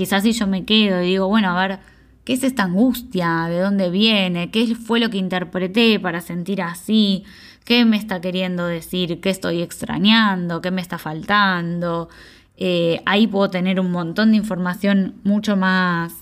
Quizás 0.00 0.22
si 0.22 0.32
yo 0.32 0.46
me 0.46 0.64
quedo 0.64 1.02
y 1.02 1.08
digo, 1.08 1.28
bueno, 1.28 1.50
a 1.50 1.60
ver, 1.68 1.78
¿qué 2.24 2.32
es 2.32 2.42
esta 2.42 2.62
angustia? 2.62 3.48
¿De 3.50 3.60
dónde 3.60 3.90
viene? 3.90 4.50
¿Qué 4.50 4.74
fue 4.74 4.98
lo 4.98 5.10
que 5.10 5.18
interpreté 5.18 6.00
para 6.00 6.22
sentir 6.22 6.62
así? 6.62 7.24
¿Qué 7.66 7.84
me 7.84 7.98
está 7.98 8.18
queriendo 8.22 8.64
decir? 8.64 9.20
¿Qué 9.20 9.28
estoy 9.28 9.60
extrañando? 9.60 10.62
¿Qué 10.62 10.70
me 10.70 10.80
está 10.80 10.96
faltando? 10.96 12.08
Eh, 12.56 13.02
ahí 13.04 13.26
puedo 13.26 13.50
tener 13.50 13.78
un 13.78 13.90
montón 13.90 14.30
de 14.30 14.38
información 14.38 15.16
mucho 15.22 15.54
más 15.58 16.14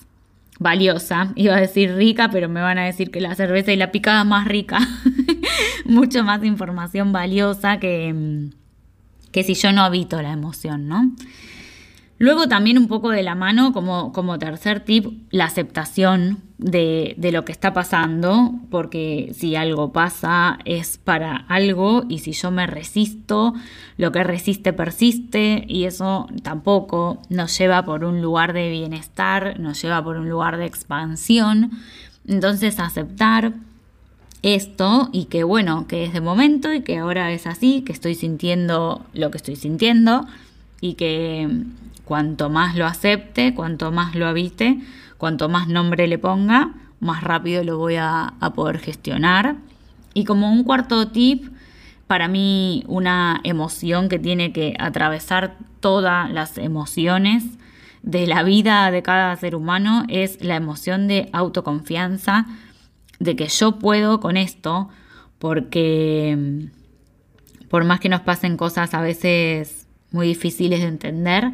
valiosa. 0.58 1.30
Iba 1.36 1.54
a 1.54 1.60
decir 1.60 1.94
rica, 1.94 2.30
pero 2.32 2.48
me 2.48 2.60
van 2.60 2.78
a 2.78 2.84
decir 2.84 3.12
que 3.12 3.20
la 3.20 3.36
cerveza 3.36 3.70
y 3.70 3.76
la 3.76 3.92
picada 3.92 4.24
más 4.24 4.48
rica. 4.48 4.80
mucho 5.84 6.24
más 6.24 6.42
información 6.42 7.12
valiosa 7.12 7.78
que, 7.78 8.48
que 9.30 9.44
si 9.44 9.54
yo 9.54 9.70
no 9.70 9.82
habito 9.82 10.20
la 10.20 10.32
emoción, 10.32 10.88
¿no? 10.88 11.12
Luego 12.20 12.48
también 12.48 12.78
un 12.78 12.88
poco 12.88 13.10
de 13.10 13.22
la 13.22 13.36
mano, 13.36 13.72
como, 13.72 14.12
como 14.12 14.38
tercer 14.38 14.80
tip, 14.80 15.06
la 15.30 15.44
aceptación 15.44 16.38
de, 16.58 17.14
de, 17.16 17.30
lo 17.30 17.44
que 17.44 17.52
está 17.52 17.72
pasando, 17.72 18.54
porque 18.70 19.30
si 19.34 19.54
algo 19.54 19.92
pasa 19.92 20.58
es 20.64 20.98
para 20.98 21.36
algo 21.36 22.04
y 22.08 22.18
si 22.18 22.32
yo 22.32 22.50
me 22.50 22.66
resisto, 22.66 23.54
lo 23.96 24.10
que 24.10 24.24
resiste 24.24 24.72
persiste 24.72 25.64
y 25.68 25.84
eso 25.84 26.26
tampoco 26.42 27.22
nos 27.28 27.56
lleva 27.56 27.84
por 27.84 28.04
un 28.04 28.20
lugar 28.20 28.52
de 28.52 28.68
bienestar, 28.68 29.60
nos 29.60 29.80
lleva 29.80 30.02
por 30.02 30.16
un 30.16 30.28
lugar 30.28 30.56
de 30.56 30.66
expansión. 30.66 31.70
Entonces 32.26 32.80
aceptar 32.80 33.52
esto 34.42 35.08
y 35.12 35.26
que 35.26 35.44
bueno, 35.44 35.86
que 35.86 36.04
es 36.04 36.12
de 36.12 36.20
momento 36.20 36.72
y 36.72 36.82
que 36.82 36.98
ahora 36.98 37.30
es 37.30 37.46
así, 37.46 37.82
que 37.82 37.92
estoy 37.92 38.16
sintiendo 38.16 39.06
lo 39.12 39.30
que 39.30 39.36
estoy 39.36 39.54
sintiendo 39.54 40.26
y 40.80 40.94
que 40.94 41.48
Cuanto 42.08 42.48
más 42.48 42.74
lo 42.74 42.86
acepte, 42.86 43.52
cuanto 43.52 43.92
más 43.92 44.14
lo 44.14 44.26
habite, 44.26 44.78
cuanto 45.18 45.50
más 45.50 45.68
nombre 45.68 46.08
le 46.08 46.16
ponga, 46.16 46.70
más 47.00 47.22
rápido 47.22 47.62
lo 47.64 47.76
voy 47.76 47.96
a, 47.96 48.32
poder 48.54 48.78
gestionar. 48.78 49.56
Y 50.14 50.24
como 50.24 50.50
un 50.50 50.64
cuarto 50.64 51.08
tip, 51.08 51.52
para 52.06 52.26
mí 52.26 52.82
una 52.86 53.42
emoción 53.44 54.08
que 54.08 54.18
tiene 54.18 54.54
que 54.54 54.74
atravesar 54.78 55.58
todas 55.80 56.30
las 56.30 56.56
emociones 56.56 57.44
de 58.02 58.26
la 58.26 58.42
vida 58.42 58.90
de 58.90 59.02
cada 59.02 59.36
ser 59.36 59.54
humano 59.54 60.04
es 60.08 60.42
la 60.42 60.56
emoción 60.56 61.08
de 61.08 61.28
autoconfianza, 61.34 62.46
de 63.18 63.36
que 63.36 63.48
yo 63.48 63.78
puedo 63.78 64.18
con 64.18 64.38
esto, 64.38 64.88
porque 65.38 66.70
por 67.68 67.84
más 67.84 68.00
que 68.00 68.08
nos 68.08 68.22
pasen 68.22 68.56
cosas 68.56 68.94
a 68.94 69.02
veces 69.02 69.86
muy 70.10 70.26
difíciles 70.26 70.80
de 70.80 70.86
entender, 70.86 71.52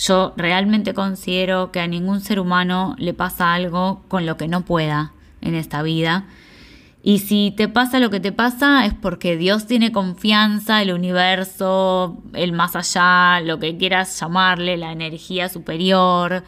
yo 0.00 0.32
realmente 0.36 0.94
considero 0.94 1.72
que 1.72 1.80
a 1.80 1.86
ningún 1.86 2.20
ser 2.22 2.40
humano 2.40 2.94
le 2.98 3.12
pasa 3.12 3.52
algo 3.52 4.02
con 4.08 4.24
lo 4.24 4.38
que 4.38 4.48
no 4.48 4.62
pueda 4.62 5.12
en 5.42 5.54
esta 5.54 5.82
vida. 5.82 6.24
Y 7.02 7.18
si 7.18 7.52
te 7.56 7.68
pasa 7.68 7.98
lo 7.98 8.10
que 8.10 8.20
te 8.20 8.32
pasa 8.32 8.86
es 8.86 8.94
porque 8.94 9.36
Dios 9.36 9.66
tiene 9.66 9.92
confianza, 9.92 10.80
el 10.80 10.92
universo, 10.92 12.22
el 12.32 12.52
más 12.52 12.76
allá, 12.76 13.40
lo 13.40 13.58
que 13.58 13.76
quieras 13.76 14.18
llamarle, 14.18 14.76
la 14.78 14.92
energía 14.92 15.48
superior, 15.48 16.44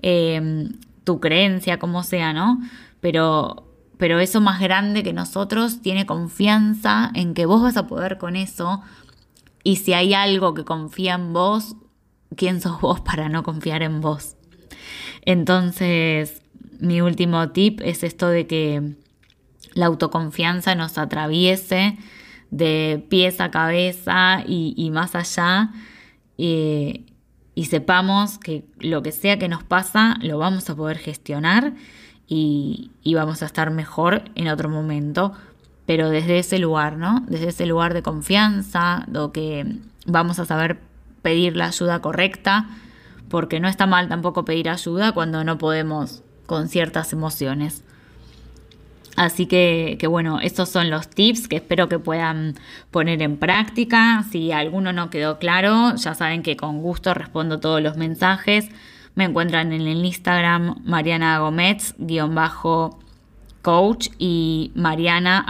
em, 0.00 0.72
tu 1.04 1.20
creencia, 1.20 1.78
como 1.78 2.02
sea, 2.02 2.32
¿no? 2.32 2.58
Pero, 3.00 3.66
pero 3.98 4.18
eso 4.18 4.40
más 4.40 4.60
grande 4.60 5.02
que 5.02 5.12
nosotros 5.12 5.82
tiene 5.82 6.06
confianza 6.06 7.10
en 7.14 7.34
que 7.34 7.46
vos 7.46 7.62
vas 7.62 7.76
a 7.76 7.86
poder 7.86 8.16
con 8.16 8.36
eso. 8.36 8.82
Y 9.62 9.76
si 9.76 9.92
hay 9.94 10.14
algo 10.14 10.54
que 10.54 10.64
confía 10.64 11.14
en 11.14 11.32
vos, 11.32 11.76
quién 12.34 12.60
sos 12.60 12.80
vos 12.80 13.00
para 13.00 13.28
no 13.28 13.42
confiar 13.42 13.82
en 13.82 14.00
vos. 14.00 14.36
Entonces, 15.22 16.42
mi 16.80 17.00
último 17.00 17.50
tip 17.50 17.80
es 17.82 18.02
esto 18.02 18.28
de 18.28 18.46
que 18.46 18.94
la 19.74 19.86
autoconfianza 19.86 20.74
nos 20.74 20.98
atraviese 20.98 21.96
de 22.50 23.04
pies 23.08 23.40
a 23.40 23.50
cabeza 23.50 24.44
y, 24.46 24.90
más 24.92 25.14
allá 25.14 25.72
y 27.54 27.64
sepamos 27.66 28.38
que 28.38 28.64
lo 28.78 29.02
que 29.02 29.12
sea 29.12 29.38
que 29.38 29.48
nos 29.48 29.62
pasa 29.62 30.16
lo 30.20 30.38
vamos 30.38 30.68
a 30.70 30.76
poder 30.76 30.98
gestionar 30.98 31.74
y, 32.26 32.90
y 33.02 33.14
vamos 33.14 33.42
a 33.42 33.46
estar 33.46 33.70
mejor 33.70 34.24
en 34.34 34.48
otro 34.48 34.68
momento, 34.68 35.32
pero 35.86 36.08
desde 36.08 36.38
ese 36.38 36.58
lugar, 36.58 36.96
¿no? 36.96 37.24
Desde 37.28 37.48
ese 37.48 37.66
lugar 37.66 37.92
de 37.94 38.02
confianza, 38.02 39.04
lo 39.10 39.32
que 39.32 39.78
vamos 40.06 40.38
a 40.38 40.46
saber 40.46 40.80
pedir 41.24 41.56
la 41.56 41.68
ayuda 41.68 42.02
correcta, 42.02 42.68
porque 43.30 43.58
no 43.58 43.66
está 43.66 43.86
mal 43.86 44.10
tampoco 44.10 44.44
pedir 44.44 44.68
ayuda 44.68 45.12
cuando 45.12 45.42
no 45.42 45.56
podemos 45.56 46.22
con 46.44 46.68
ciertas 46.68 47.14
emociones. 47.14 47.82
Así 49.16 49.46
que, 49.46 49.98
bueno, 50.06 50.40
estos 50.40 50.68
son 50.68 50.90
los 50.90 51.08
tips 51.08 51.48
que 51.48 51.56
espero 51.56 51.88
que 51.88 51.98
puedan 51.98 52.56
poner 52.90 53.22
en 53.22 53.38
práctica. 53.38 54.24
Si 54.30 54.52
alguno 54.52 54.92
no 54.92 55.08
quedó 55.08 55.38
claro, 55.38 55.94
ya 55.96 56.14
saben 56.14 56.42
que 56.42 56.58
con 56.58 56.82
gusto 56.82 57.14
respondo 57.14 57.58
todos 57.58 57.80
los 57.80 57.96
mensajes. 57.96 58.68
Me 59.14 59.24
encuentran 59.24 59.72
en 59.72 59.86
el 59.86 60.04
Instagram 60.04 60.82
Mariana 60.84 61.38
Gómez, 61.38 61.94
guion 61.96 62.34
bajo 62.34 62.98
coach 63.62 64.08
y 64.18 64.72
mariana 64.74 65.46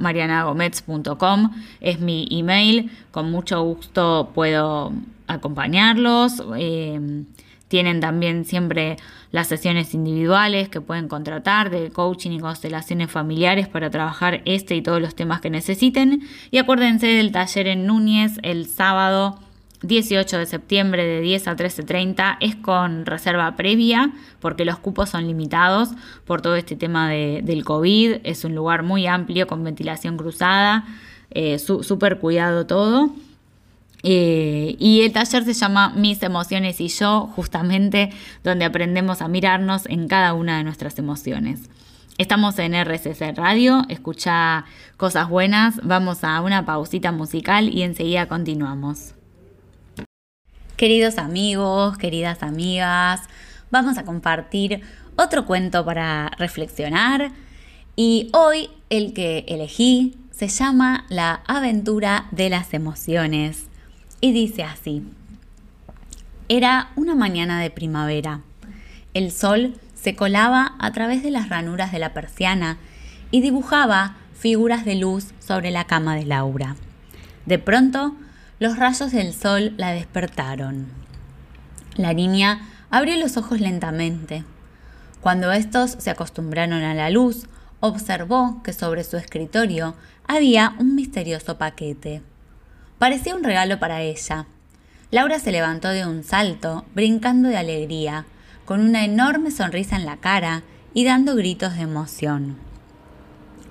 marianagomez.com 0.00 1.50
es 1.80 2.00
mi 2.00 2.26
email. 2.30 2.90
Con 3.10 3.30
mucho 3.30 3.62
gusto 3.62 4.30
puedo 4.34 4.92
acompañarlos. 5.28 6.42
Eh, 6.56 7.24
tienen 7.68 8.00
también 8.00 8.44
siempre 8.44 8.96
las 9.30 9.46
sesiones 9.46 9.92
individuales 9.94 10.68
que 10.68 10.80
pueden 10.80 11.06
contratar 11.06 11.70
de 11.70 11.90
coaching 11.90 12.30
y 12.32 12.40
constelaciones 12.40 13.10
familiares 13.10 13.68
para 13.68 13.90
trabajar 13.90 14.40
este 14.46 14.74
y 14.74 14.82
todos 14.82 15.00
los 15.00 15.14
temas 15.14 15.40
que 15.40 15.50
necesiten. 15.50 16.22
Y 16.50 16.58
acuérdense 16.58 17.06
del 17.06 17.30
taller 17.30 17.68
en 17.68 17.86
Núñez 17.86 18.38
el 18.42 18.66
sábado 18.66 19.38
18 19.82 20.38
de 20.38 20.46
septiembre 20.46 21.04
de 21.04 21.20
10 21.20 21.48
a 21.48 21.56
13.30 21.56 22.38
es 22.40 22.56
con 22.56 23.06
reserva 23.06 23.54
previa 23.54 24.12
porque 24.40 24.64
los 24.64 24.78
cupos 24.78 25.10
son 25.10 25.26
limitados 25.26 25.90
por 26.24 26.40
todo 26.40 26.56
este 26.56 26.74
tema 26.74 27.10
del 27.10 27.64
COVID. 27.64 28.16
Es 28.24 28.44
un 28.44 28.54
lugar 28.54 28.82
muy 28.82 29.06
amplio 29.06 29.46
con 29.46 29.62
ventilación 29.62 30.16
cruzada, 30.16 30.84
eh, 31.30 31.58
súper 31.58 32.18
cuidado 32.18 32.66
todo. 32.66 33.10
Eh, 34.02 34.76
y 34.78 35.02
el 35.02 35.12
taller 35.12 35.44
se 35.44 35.54
llama 35.54 35.90
Mis 35.90 36.22
emociones 36.22 36.80
y 36.80 36.88
yo, 36.88 37.28
justamente 37.34 38.10
donde 38.44 38.64
aprendemos 38.64 39.22
a 39.22 39.28
mirarnos 39.28 39.86
en 39.86 40.06
cada 40.06 40.34
una 40.34 40.58
de 40.58 40.64
nuestras 40.64 40.98
emociones. 40.98 41.68
Estamos 42.16 42.58
en 42.58 42.74
RCC 42.74 43.36
Radio, 43.36 43.84
escucha 43.88 44.64
cosas 44.96 45.28
buenas, 45.28 45.76
vamos 45.84 46.24
a 46.24 46.40
una 46.40 46.64
pausita 46.64 47.12
musical 47.12 47.68
y 47.72 47.82
enseguida 47.82 48.26
continuamos. 48.26 49.14
Queridos 50.76 51.18
amigos, 51.18 51.96
queridas 51.96 52.42
amigas, 52.42 53.22
vamos 53.70 53.98
a 53.98 54.04
compartir 54.04 54.82
otro 55.16 55.44
cuento 55.44 55.84
para 55.84 56.30
reflexionar 56.38 57.32
y 57.94 58.30
hoy 58.32 58.70
el 58.90 59.12
que 59.12 59.44
elegí 59.48 60.16
se 60.30 60.48
llama 60.48 61.04
La 61.08 61.42
aventura 61.46 62.26
de 62.30 62.50
las 62.50 62.74
emociones 62.74 63.67
y 64.20 64.32
dice 64.32 64.64
así. 64.64 65.02
Era 66.48 66.90
una 66.96 67.14
mañana 67.14 67.60
de 67.60 67.70
primavera. 67.70 68.40
El 69.14 69.30
sol 69.32 69.78
se 69.94 70.14
colaba 70.14 70.74
a 70.78 70.92
través 70.92 71.22
de 71.22 71.30
las 71.30 71.48
ranuras 71.48 71.92
de 71.92 71.98
la 71.98 72.14
persiana 72.14 72.78
y 73.30 73.40
dibujaba 73.40 74.16
figuras 74.32 74.84
de 74.84 74.94
luz 74.94 75.34
sobre 75.40 75.70
la 75.70 75.84
cama 75.84 76.14
de 76.16 76.24
Laura. 76.24 76.76
De 77.46 77.58
pronto, 77.58 78.14
los 78.60 78.76
rayos 78.76 79.12
del 79.12 79.34
sol 79.34 79.74
la 79.76 79.92
despertaron. 79.92 80.86
La 81.96 82.12
niña 82.12 82.68
abrió 82.90 83.16
los 83.16 83.36
ojos 83.36 83.60
lentamente. 83.60 84.44
Cuando 85.20 85.52
estos 85.52 85.96
se 85.98 86.10
acostumbraron 86.10 86.82
a 86.82 86.94
la 86.94 87.10
luz, 87.10 87.46
observó 87.80 88.62
que 88.62 88.72
sobre 88.72 89.04
su 89.04 89.16
escritorio 89.16 89.94
había 90.26 90.74
un 90.78 90.94
misterioso 90.94 91.58
paquete. 91.58 92.22
Parecía 92.98 93.36
un 93.36 93.44
regalo 93.44 93.78
para 93.78 94.02
ella. 94.02 94.46
Laura 95.10 95.38
se 95.38 95.52
levantó 95.52 95.88
de 95.88 96.04
un 96.04 96.24
salto, 96.24 96.84
brincando 96.94 97.48
de 97.48 97.56
alegría, 97.56 98.26
con 98.64 98.80
una 98.80 99.04
enorme 99.04 99.50
sonrisa 99.50 99.96
en 99.96 100.04
la 100.04 100.16
cara 100.16 100.62
y 100.92 101.04
dando 101.04 101.36
gritos 101.36 101.76
de 101.76 101.82
emoción. 101.82 102.56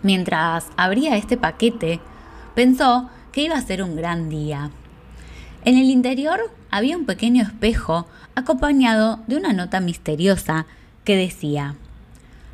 Mientras 0.02 0.68
abría 0.78 1.18
este 1.18 1.38
paquete, 1.38 2.00
pensó 2.56 3.10
que 3.32 3.42
iba 3.42 3.56
a 3.56 3.62
ser 3.62 3.84
un 3.84 3.96
gran 3.96 4.30
día. 4.30 4.72
En 5.66 5.78
el 5.78 5.90
interior 5.90 6.40
había 6.72 6.98
un 6.98 7.06
pequeño 7.06 7.44
espejo 7.44 8.08
acompañado 8.36 9.20
de 9.28 9.36
una 9.36 9.52
nota 9.52 9.82
misteriosa 9.82 10.66
que 11.04 11.18
decía, 11.18 11.76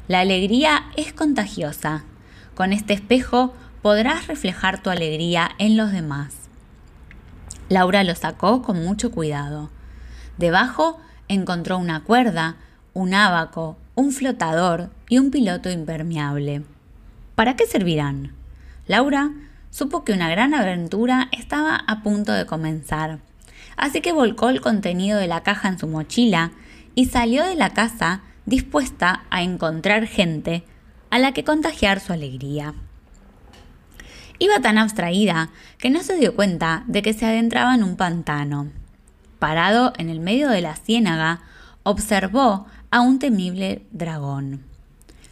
La 0.07 0.21
alegría 0.21 0.85
es 0.97 1.13
contagiosa. 1.13 2.03
Con 2.55 2.73
este 2.73 2.93
espejo 2.93 3.53
podrás 3.81 4.27
reflejar 4.27 4.81
tu 4.81 4.89
alegría 4.89 5.51
en 5.59 5.77
los 5.77 5.91
demás. 5.91 6.42
Laura 7.73 8.03
lo 8.03 8.13
sacó 8.13 8.61
con 8.61 8.83
mucho 8.83 9.09
cuidado. 9.09 9.71
Debajo 10.37 10.99
encontró 11.27 11.79
una 11.79 12.03
cuerda, 12.03 12.57
un 12.93 13.15
ábaco, 13.15 13.77
un 13.95 14.11
flotador 14.11 14.91
y 15.09 15.17
un 15.17 15.31
piloto 15.31 15.71
impermeable. 15.71 16.61
¿Para 17.33 17.55
qué 17.55 17.65
servirán? 17.65 18.33
Laura 18.85 19.31
supo 19.71 20.03
que 20.03 20.13
una 20.13 20.29
gran 20.29 20.53
aventura 20.53 21.29
estaba 21.31 21.75
a 21.75 22.03
punto 22.03 22.31
de 22.31 22.45
comenzar, 22.45 23.17
así 23.75 24.01
que 24.01 24.11
volcó 24.11 24.49
el 24.49 24.61
contenido 24.61 25.17
de 25.17 25.27
la 25.27 25.41
caja 25.41 25.67
en 25.67 25.79
su 25.79 25.87
mochila 25.87 26.51
y 26.93 27.05
salió 27.05 27.43
de 27.43 27.55
la 27.55 27.71
casa 27.71 28.21
dispuesta 28.45 29.23
a 29.31 29.41
encontrar 29.41 30.05
gente 30.05 30.63
a 31.09 31.17
la 31.17 31.31
que 31.31 31.43
contagiar 31.43 31.99
su 32.01 32.13
alegría. 32.13 32.75
Iba 34.39 34.59
tan 34.61 34.77
abstraída 34.77 35.49
que 35.77 35.89
no 35.89 36.03
se 36.03 36.17
dio 36.17 36.35
cuenta 36.35 36.83
de 36.87 37.01
que 37.01 37.13
se 37.13 37.25
adentraba 37.25 37.75
en 37.75 37.83
un 37.83 37.95
pantano. 37.95 38.69
Parado 39.39 39.93
en 39.97 40.09
el 40.09 40.19
medio 40.19 40.49
de 40.49 40.61
la 40.61 40.75
ciénaga, 40.75 41.41
observó 41.83 42.65
a 42.91 43.01
un 43.01 43.19
temible 43.19 43.85
dragón. 43.91 44.63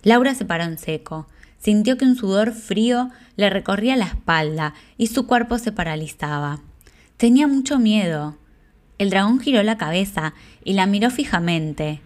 Laura 0.04 0.36
se 0.36 0.46
paró 0.46 0.64
en 0.64 0.78
seco, 0.78 1.28
sintió 1.60 1.98
que 1.98 2.06
un 2.06 2.16
sudor 2.16 2.54
frío 2.54 3.10
le 3.36 3.50
recorría 3.50 3.96
la 3.96 4.06
espalda 4.06 4.74
y 4.98 5.08
su 5.08 5.28
cuerpo 5.28 5.58
se 5.58 5.72
paralizaba. 5.72 6.60
Tenía 7.18 7.48
mucho 7.48 7.80
miedo. 7.80 8.36
El 8.98 9.10
dragón 9.10 9.40
giró 9.40 9.64
la 9.64 9.78
cabeza 9.78 10.34
y 10.64 10.74
la 10.74 10.86
miró 10.86 11.10
fijamente, 11.10 12.02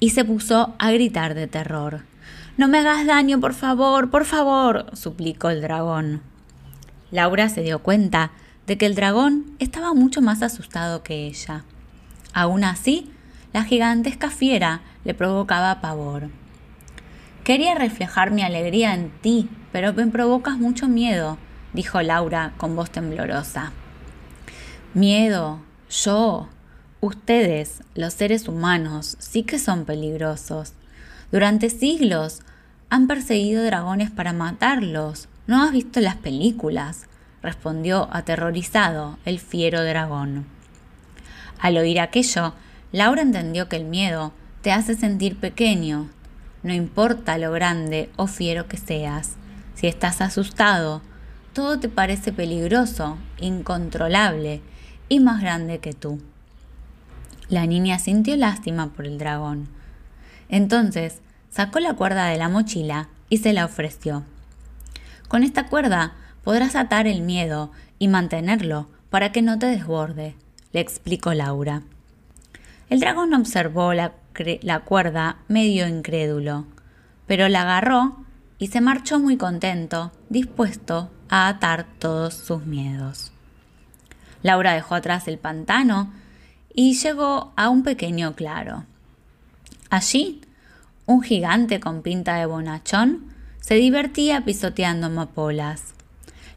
y 0.00 0.10
se 0.10 0.24
puso 0.24 0.74
a 0.78 0.90
gritar 0.90 1.34
de 1.34 1.46
terror. 1.46 2.02
No 2.56 2.68
me 2.68 2.78
hagas 2.78 3.06
daño, 3.06 3.40
por 3.40 3.54
favor, 3.54 4.10
por 4.10 4.24
favor, 4.24 4.86
suplicó 4.94 5.50
el 5.50 5.62
dragón. 5.62 6.22
Laura 7.12 7.50
se 7.50 7.62
dio 7.62 7.80
cuenta 7.80 8.32
de 8.66 8.78
que 8.78 8.86
el 8.86 8.94
dragón 8.94 9.54
estaba 9.58 9.92
mucho 9.92 10.22
más 10.22 10.42
asustado 10.42 11.02
que 11.02 11.26
ella. 11.26 11.62
Aún 12.32 12.64
así, 12.64 13.12
la 13.52 13.64
gigantesca 13.64 14.30
fiera 14.30 14.80
le 15.04 15.12
provocaba 15.12 15.82
pavor. 15.82 16.30
Quería 17.44 17.74
reflejar 17.74 18.30
mi 18.30 18.42
alegría 18.42 18.94
en 18.94 19.10
ti, 19.20 19.50
pero 19.72 19.92
me 19.92 20.06
provocas 20.06 20.56
mucho 20.56 20.88
miedo, 20.88 21.36
dijo 21.74 22.00
Laura 22.00 22.54
con 22.56 22.74
voz 22.74 22.90
temblorosa. 22.90 23.72
Miedo, 24.94 25.60
yo, 25.90 26.48
ustedes, 27.00 27.82
los 27.94 28.14
seres 28.14 28.48
humanos, 28.48 29.16
sí 29.18 29.42
que 29.42 29.58
son 29.58 29.84
peligrosos. 29.84 30.72
Durante 31.30 31.68
siglos 31.68 32.40
han 32.88 33.06
perseguido 33.06 33.64
dragones 33.64 34.10
para 34.10 34.32
matarlos, 34.32 35.28
¿No 35.52 35.62
has 35.62 35.72
visto 35.72 36.00
las 36.00 36.16
películas? 36.16 37.08
respondió 37.42 38.08
aterrorizado 38.10 39.18
el 39.26 39.38
fiero 39.38 39.84
dragón. 39.84 40.46
Al 41.60 41.76
oír 41.76 42.00
aquello, 42.00 42.54
Laura 42.90 43.20
entendió 43.20 43.68
que 43.68 43.76
el 43.76 43.84
miedo 43.84 44.32
te 44.62 44.72
hace 44.72 44.94
sentir 44.94 45.36
pequeño. 45.38 46.08
No 46.62 46.72
importa 46.72 47.36
lo 47.36 47.52
grande 47.52 48.08
o 48.16 48.28
fiero 48.28 48.66
que 48.66 48.78
seas. 48.78 49.34
Si 49.74 49.86
estás 49.86 50.22
asustado, 50.22 51.02
todo 51.52 51.78
te 51.78 51.90
parece 51.90 52.32
peligroso, 52.32 53.18
incontrolable 53.38 54.62
y 55.10 55.20
más 55.20 55.42
grande 55.42 55.80
que 55.80 55.92
tú. 55.92 56.18
La 57.50 57.66
niña 57.66 57.98
sintió 57.98 58.36
lástima 58.38 58.94
por 58.94 59.04
el 59.04 59.18
dragón. 59.18 59.68
Entonces 60.48 61.20
sacó 61.50 61.78
la 61.78 61.92
cuerda 61.92 62.28
de 62.28 62.38
la 62.38 62.48
mochila 62.48 63.10
y 63.28 63.36
se 63.36 63.52
la 63.52 63.66
ofreció. 63.66 64.24
Con 65.32 65.44
esta 65.44 65.68
cuerda 65.68 66.12
podrás 66.44 66.76
atar 66.76 67.06
el 67.06 67.22
miedo 67.22 67.70
y 67.98 68.08
mantenerlo 68.08 68.90
para 69.08 69.32
que 69.32 69.40
no 69.40 69.58
te 69.58 69.64
desborde, 69.64 70.36
le 70.74 70.80
explicó 70.80 71.32
Laura. 71.32 71.80
El 72.90 73.00
dragón 73.00 73.32
observó 73.32 73.94
la, 73.94 74.12
la 74.60 74.80
cuerda 74.80 75.38
medio 75.48 75.88
incrédulo, 75.88 76.66
pero 77.26 77.48
la 77.48 77.62
agarró 77.62 78.26
y 78.58 78.66
se 78.66 78.82
marchó 78.82 79.20
muy 79.20 79.38
contento, 79.38 80.12
dispuesto 80.28 81.10
a 81.30 81.48
atar 81.48 81.86
todos 81.98 82.34
sus 82.34 82.66
miedos. 82.66 83.32
Laura 84.42 84.74
dejó 84.74 84.96
atrás 84.96 85.28
el 85.28 85.38
pantano 85.38 86.12
y 86.74 86.92
llegó 86.92 87.54
a 87.56 87.70
un 87.70 87.84
pequeño 87.84 88.34
claro. 88.34 88.84
Allí, 89.88 90.42
un 91.06 91.22
gigante 91.22 91.80
con 91.80 92.02
pinta 92.02 92.34
de 92.34 92.44
bonachón 92.44 93.31
se 93.62 93.76
divertía 93.76 94.44
pisoteando 94.44 95.06
amapolas. 95.06 95.94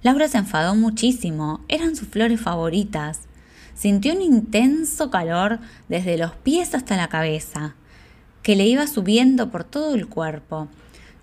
Laura 0.01 0.27
se 0.27 0.39
enfadó 0.39 0.75
muchísimo, 0.75 1.63
eran 1.67 1.95
sus 1.95 2.07
flores 2.09 2.41
favoritas. 2.41 3.21
sintió 3.75 4.13
un 4.13 4.21
intenso 4.21 5.09
calor 5.09 5.59
desde 5.89 6.17
los 6.17 6.31
pies 6.31 6.73
hasta 6.73 6.95
la 6.95 7.09
cabeza, 7.09 7.75
que 8.41 8.55
le 8.55 8.65
iba 8.65 8.87
subiendo 8.87 9.51
por 9.51 9.63
todo 9.65 9.95
el 9.95 10.07
cuerpo, 10.07 10.69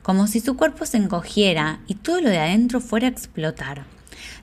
como 0.03 0.27
si 0.27 0.41
su 0.41 0.57
cuerpo 0.57 0.85
se 0.85 0.99
encogiera 0.99 1.81
y 1.87 1.95
todo 1.95 2.21
lo 2.21 2.29
de 2.29 2.39
adentro 2.39 2.81
fuera 2.81 3.07
a 3.07 3.11
explotar. 3.11 3.85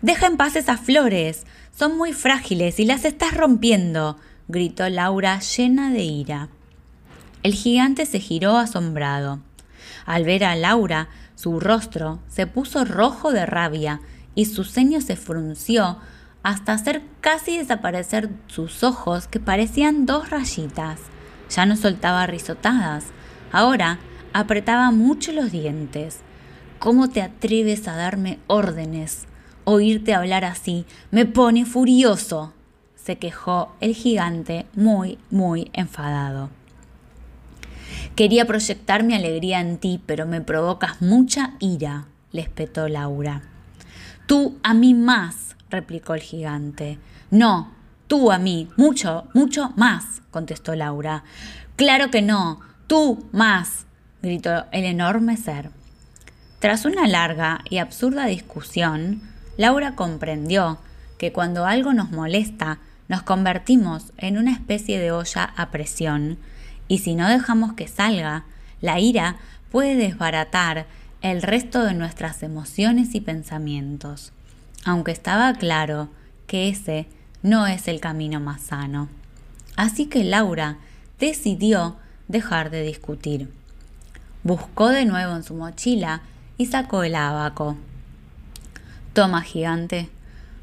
Deja 0.02 0.26
en 0.26 0.38
paz 0.38 0.56
esas 0.56 0.80
flores, 0.80 1.46
son 1.78 1.98
muy 1.98 2.14
frágiles 2.14 2.80
y 2.80 2.86
las 2.86 3.06
estás 3.06 3.36
rompiendo, 3.36 4.18
gritó 4.48 4.90
Laura 4.90 5.40
llena 5.40 5.92
de 5.92 6.04
ira. 6.04 6.50
El 7.44 7.54
gigante 7.54 8.06
se 8.06 8.20
giró 8.20 8.58
asombrado. 8.58 9.40
Al 10.06 10.24
ver 10.24 10.44
a 10.44 10.56
Laura, 10.56 11.10
su 11.40 11.62
rostro 11.62 12.20
se 12.28 12.48
puso 12.48 12.84
rojo 12.84 13.32
de 13.32 13.46
rabia 13.46 14.02
y 14.36 14.44
su 14.44 14.66
ceño 14.66 15.00
se 15.00 15.16
frunció 15.16 15.98
hasta 16.44 16.74
hacer 16.74 17.02
casi 17.22 17.58
desaparecer 17.58 18.30
sus 18.48 18.84
ojos 18.84 19.28
que 19.28 19.40
parecían 19.40 20.06
dos 20.06 20.32
rayitas. 20.32 21.00
Ya 21.50 21.66
no 21.66 21.78
soltaba 21.78 22.28
risotadas. 22.28 23.06
Ahora 23.54 24.00
apretaba 24.34 24.92
mucho 24.92 25.32
los 25.32 25.50
dientes. 25.50 26.20
¿Cómo 26.78 27.08
te 27.10 27.22
atreves 27.22 27.88
a 27.88 27.96
darme 27.96 28.40
órdenes? 28.48 29.26
Oírte 29.64 30.14
hablar 30.14 30.44
así 30.44 30.86
me 31.10 31.26
pone 31.26 31.66
furioso, 31.66 32.54
se 32.96 33.18
quejó 33.18 33.74
el 33.80 33.96
gigante 33.96 34.66
muy, 34.76 35.18
muy 35.30 35.72
enfadado. 35.72 36.50
Quería 38.20 38.44
proyectar 38.44 39.04
mi 39.04 39.16
alegría 39.16 39.62
en 39.62 39.78
ti, 39.78 40.04
pero 40.06 40.26
me 40.26 40.42
provocas 40.42 41.02
mucha 41.02 41.54
ira, 41.60 42.08
le 42.34 42.42
espetó 42.42 42.90
Laura. 42.90 43.44
Tú 44.28 44.60
a 44.62 44.74
mí 44.74 44.94
más, 44.94 45.56
replicó 45.70 46.16
el 46.16 46.20
gigante. 46.20 47.00
No, 47.32 47.72
tú 48.08 48.34
a 48.34 48.38
mí, 48.38 48.68
mucho, 48.76 49.30
mucho 49.34 49.72
más, 49.78 50.22
contestó 50.32 50.76
Laura. 50.76 51.24
Claro 51.78 52.12
que 52.12 52.22
no, 52.22 52.60
tú 52.88 53.26
más, 53.32 53.86
gritó 54.22 54.66
el 54.74 54.84
enorme 54.84 55.38
ser. 55.38 55.70
Tras 56.60 56.84
una 56.84 57.08
larga 57.08 57.62
y 57.70 57.78
absurda 57.78 58.26
discusión, 58.26 59.22
Laura 59.56 59.96
comprendió 59.96 60.80
que 61.18 61.32
cuando 61.32 61.66
algo 61.66 61.94
nos 61.94 62.12
molesta, 62.12 62.80
nos 63.08 63.22
convertimos 63.22 64.12
en 64.18 64.38
una 64.38 64.52
especie 64.52 65.00
de 65.00 65.14
olla 65.14 65.54
a 65.56 65.72
presión, 65.72 66.38
y 66.90 66.98
si 66.98 67.16
no 67.16 67.30
dejamos 67.30 67.74
que 67.74 67.88
salga, 67.88 68.44
la 68.82 69.00
ira 69.00 69.38
puede 69.72 69.96
desbaratar 69.96 70.88
el 71.22 71.42
resto 71.42 71.84
de 71.84 71.94
nuestras 71.94 72.44
emociones 72.44 73.16
y 73.16 73.22
pensamientos, 73.22 74.34
aunque 74.84 75.12
estaba 75.12 75.54
claro 75.54 76.10
que 76.48 76.68
ese 76.68 77.08
no 77.44 77.68
es 77.68 77.88
el 77.88 78.02
camino 78.02 78.42
más 78.42 78.62
sano. 78.62 79.08
Así 79.78 80.08
que 80.08 80.24
Laura 80.26 80.78
decidió 81.20 81.98
dejar 82.28 82.72
de 82.72 82.82
discutir. 82.82 83.54
Buscó 84.44 84.90
de 84.90 85.06
nuevo 85.06 85.36
en 85.36 85.44
su 85.44 85.54
mochila 85.54 86.22
y 86.58 86.66
sacó 86.66 87.04
el 87.04 87.16
abaco. 87.16 87.78
Toma, 89.14 89.42
gigante. 89.42 90.10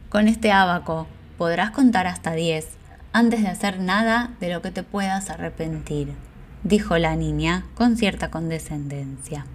Con 0.09 0.29
este 0.29 0.51
abaco 0.51 1.07
podrás 1.39 1.71
contar 1.71 2.07
hasta 2.07 2.33
diez 2.33 2.76
antes 3.17 3.41
de 3.41 3.49
hacer 3.49 3.81
nada 3.81 4.33
de 4.41 4.53
lo 4.53 4.61
que 4.61 4.71
te 4.71 4.83
puedas 4.83 5.31
arrepentir, 5.31 6.13
dijo 6.65 6.99
la 6.99 7.17
niña 7.17 7.65
con 7.75 7.97
cierta 7.97 8.31
condescendencia. 8.31 9.47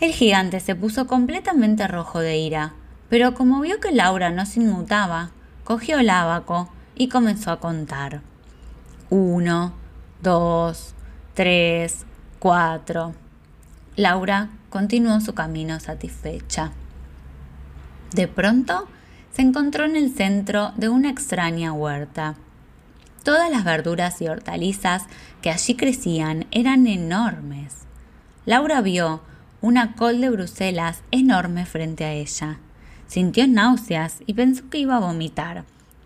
El 0.00 0.12
gigante 0.12 0.60
se 0.60 0.74
puso 0.74 1.06
completamente 1.06 1.86
rojo 1.86 2.20
de 2.20 2.38
ira, 2.38 2.72
pero 3.10 3.34
como 3.34 3.60
vio 3.60 3.80
que 3.80 3.92
Laura 3.92 4.30
no 4.30 4.46
se 4.46 4.60
inmutaba, 4.60 5.28
cogió 5.62 5.98
el 5.98 6.08
abaco 6.08 6.72
y 6.94 7.10
comenzó 7.10 7.50
a 7.50 7.60
contar. 7.60 8.22
Uno, 9.10 9.74
dos, 10.22 10.94
tres, 11.34 12.06
cuatro. 12.38 13.14
Laura 13.94 14.48
continuó 14.70 15.20
su 15.20 15.34
camino 15.34 15.80
satisfecha. 15.80 16.72
De 18.14 18.26
pronto 18.26 18.88
se 19.36 19.42
encontró 19.42 19.84
en 19.84 19.96
el 19.96 20.14
centro 20.14 20.72
de 20.76 20.88
una 20.88 21.10
extraña 21.10 21.70
huerta. 21.74 22.36
Todas 23.22 23.50
las 23.50 23.64
verduras 23.64 24.22
y 24.22 24.28
hortalizas 24.28 25.04
que 25.42 25.50
allí 25.50 25.74
crecían 25.74 26.46
eran 26.52 26.86
enormes. 26.86 27.86
Laura 28.46 28.80
vio 28.80 29.20
una 29.60 29.94
col 29.94 30.22
de 30.22 30.30
Bruselas 30.30 31.02
enorme 31.10 31.66
frente 31.66 32.06
a 32.06 32.14
ella. 32.14 32.60
Sintió 33.08 33.46
náuseas 33.46 34.22
y 34.24 34.32
pensó 34.32 34.70
que 34.70 34.78
iba 34.78 34.96
a 34.96 35.00
vomitar. 35.00 35.64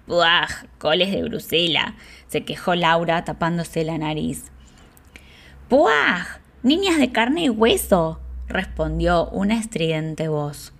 ¡Buah! 0.09 0.49
Coles 0.79 1.13
de 1.13 1.23
Bruselas, 1.23 1.93
se 2.27 2.45
quejó 2.45 2.75
Laura 2.75 3.25
tapándose 3.25 3.85
la 3.85 3.97
nariz. 3.97 4.47
¡Buah! 5.69 6.41
Niñas 6.65 6.99
de 6.99 7.13
carne 7.13 7.45
y 7.45 7.49
hueso, 7.49 8.19
respondió 8.49 9.29
una 9.29 9.57
estridente 9.57 10.27
voz. 10.27 10.73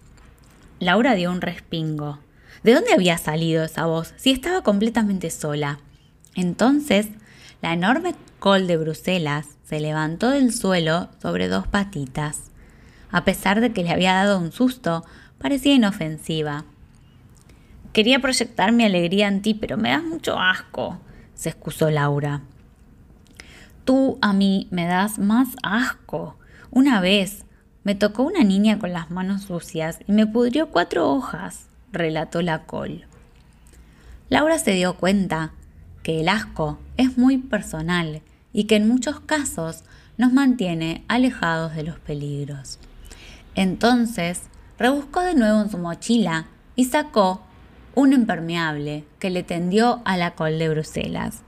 Laura 0.81 1.15
dio 1.15 1.31
un 1.31 1.43
respingo. 1.43 2.19
¿De 2.63 2.75
dónde 2.75 2.93
había 2.93 3.17
salido 3.17 3.65
esa 3.65 3.87
voz 3.87 4.13
si 4.17 4.31
estaba 4.31 4.63
completamente 4.63 5.31
sola? 5.31 5.79
Entonces, 6.35 7.09
la 7.63 7.73
enorme 7.73 8.15
col 8.39 8.67
de 8.67 8.77
Bruselas 8.77 9.47
se 9.65 9.81
levantó 9.81 10.31
del 10.31 10.53
suelo 10.53 11.09
sobre 11.23 11.49
dos 11.49 11.67
patitas. 11.67 12.51
A 13.11 13.25
pesar 13.25 13.61
de 13.61 13.73
que 13.73 13.83
le 13.83 13.91
había 13.91 14.13
dado 14.13 14.39
un 14.39 14.53
susto, 14.53 15.05
parecía 15.39 15.75
inofensiva. 15.75 16.65
Quería 17.95 18.21
proyectar 18.21 18.73
mi 18.73 18.85
alegría 18.85 19.27
en 19.29 19.41
ti, 19.41 19.55
pero 19.55 19.79
me 19.79 19.91
das 19.91 20.05
mucho 20.05 20.39
asco, 20.39 21.01
se 21.35 21.49
excusó 21.49 21.91
Laura. 21.91 22.43
Tú 23.85 24.19
a 24.21 24.35
mí 24.35 24.69
me 24.71 24.87
das 24.87 25.19
más 25.19 25.49
asco. 25.63 26.37
Una 26.71 27.01
vez 27.01 27.47
me 27.85 27.95
tocó 27.95 28.23
una 28.23 28.45
niña 28.45 28.79
con 28.79 28.93
las 28.93 29.11
manos 29.11 29.45
sucias 29.45 29.99
y 30.07 30.13
me 30.13 30.27
pudrió 30.27 30.69
cuatro 30.69 31.11
hojas, 31.11 31.70
relató 31.93 32.43
la 32.43 32.65
col. 32.65 33.07
Laura 34.29 34.59
se 34.59 34.73
dio 34.73 34.95
cuenta 34.95 35.53
que 36.03 36.21
el 36.21 36.29
asco 36.29 36.79
es 36.97 37.19
muy 37.19 37.39
personal 37.39 38.23
y 38.53 38.65
que 38.65 38.77
en 38.77 38.89
muchos 38.89 39.21
casos 39.21 39.85
nos 40.17 40.33
mantiene 40.33 41.05
alejados 41.09 41.75
de 41.75 41.83
los 41.83 41.99
peligros. 41.99 42.79
Entonces, 43.55 44.43
rebuscó 44.79 45.21
de 45.21 45.35
nuevo 45.35 45.61
en 45.63 45.71
su 45.71 45.79
mochila 45.79 46.47
y 46.77 46.85
sacó 46.85 47.43
un 47.95 48.13
impermeable 48.13 49.05
que 49.19 49.31
le 49.31 49.43
tendió 49.43 50.01
a 50.05 50.17
la 50.17 50.35
col 50.35 50.59
de 50.59 50.69
Bruselas. 50.69 51.43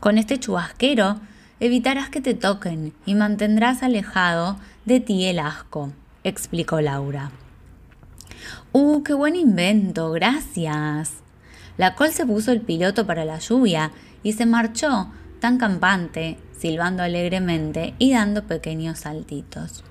Con 0.00 0.18
este 0.18 0.38
chubasquero 0.38 1.20
evitarás 1.60 2.08
que 2.08 2.20
te 2.20 2.34
toquen 2.34 2.92
y 3.06 3.14
mantendrás 3.14 3.82
alejado 3.82 4.56
de 4.84 5.00
ti 5.00 5.26
el 5.26 5.38
asco, 5.38 5.92
explicó 6.24 6.80
Laura. 6.80 7.30
¡Uh, 8.72 9.02
qué 9.02 9.14
buen 9.14 9.34
invento! 9.34 10.12
Gracias. 10.12 11.14
La 11.76 11.96
col 11.96 12.10
se 12.10 12.24
puso 12.24 12.52
el 12.52 12.60
piloto 12.60 13.04
para 13.04 13.24
la 13.24 13.40
lluvia 13.40 13.90
y 14.22 14.34
se 14.34 14.46
marchó, 14.46 15.10
tan 15.40 15.58
campante, 15.58 16.38
silbando 16.56 17.02
alegremente 17.02 17.94
y 17.98 18.12
dando 18.12 18.44
pequeños 18.44 19.00
saltitos. 19.00 19.82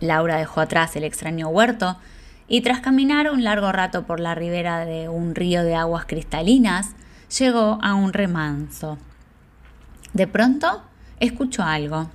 Laura 0.00 0.36
dejó 0.36 0.62
atrás 0.62 0.96
el 0.96 1.04
extraño 1.04 1.48
huerto 1.48 1.98
y 2.48 2.62
tras 2.62 2.80
caminar 2.80 3.30
un 3.30 3.44
largo 3.44 3.72
rato 3.72 4.06
por 4.06 4.20
la 4.20 4.34
ribera 4.34 4.86
de 4.86 5.10
un 5.10 5.34
río 5.34 5.64
de 5.64 5.74
aguas 5.74 6.06
cristalinas, 6.06 6.92
llegó 7.38 7.78
a 7.82 7.94
un 7.94 8.14
remanso. 8.14 8.96
De 10.14 10.26
pronto 10.26 10.82
escuchó 11.20 11.62
algo. 11.62 12.08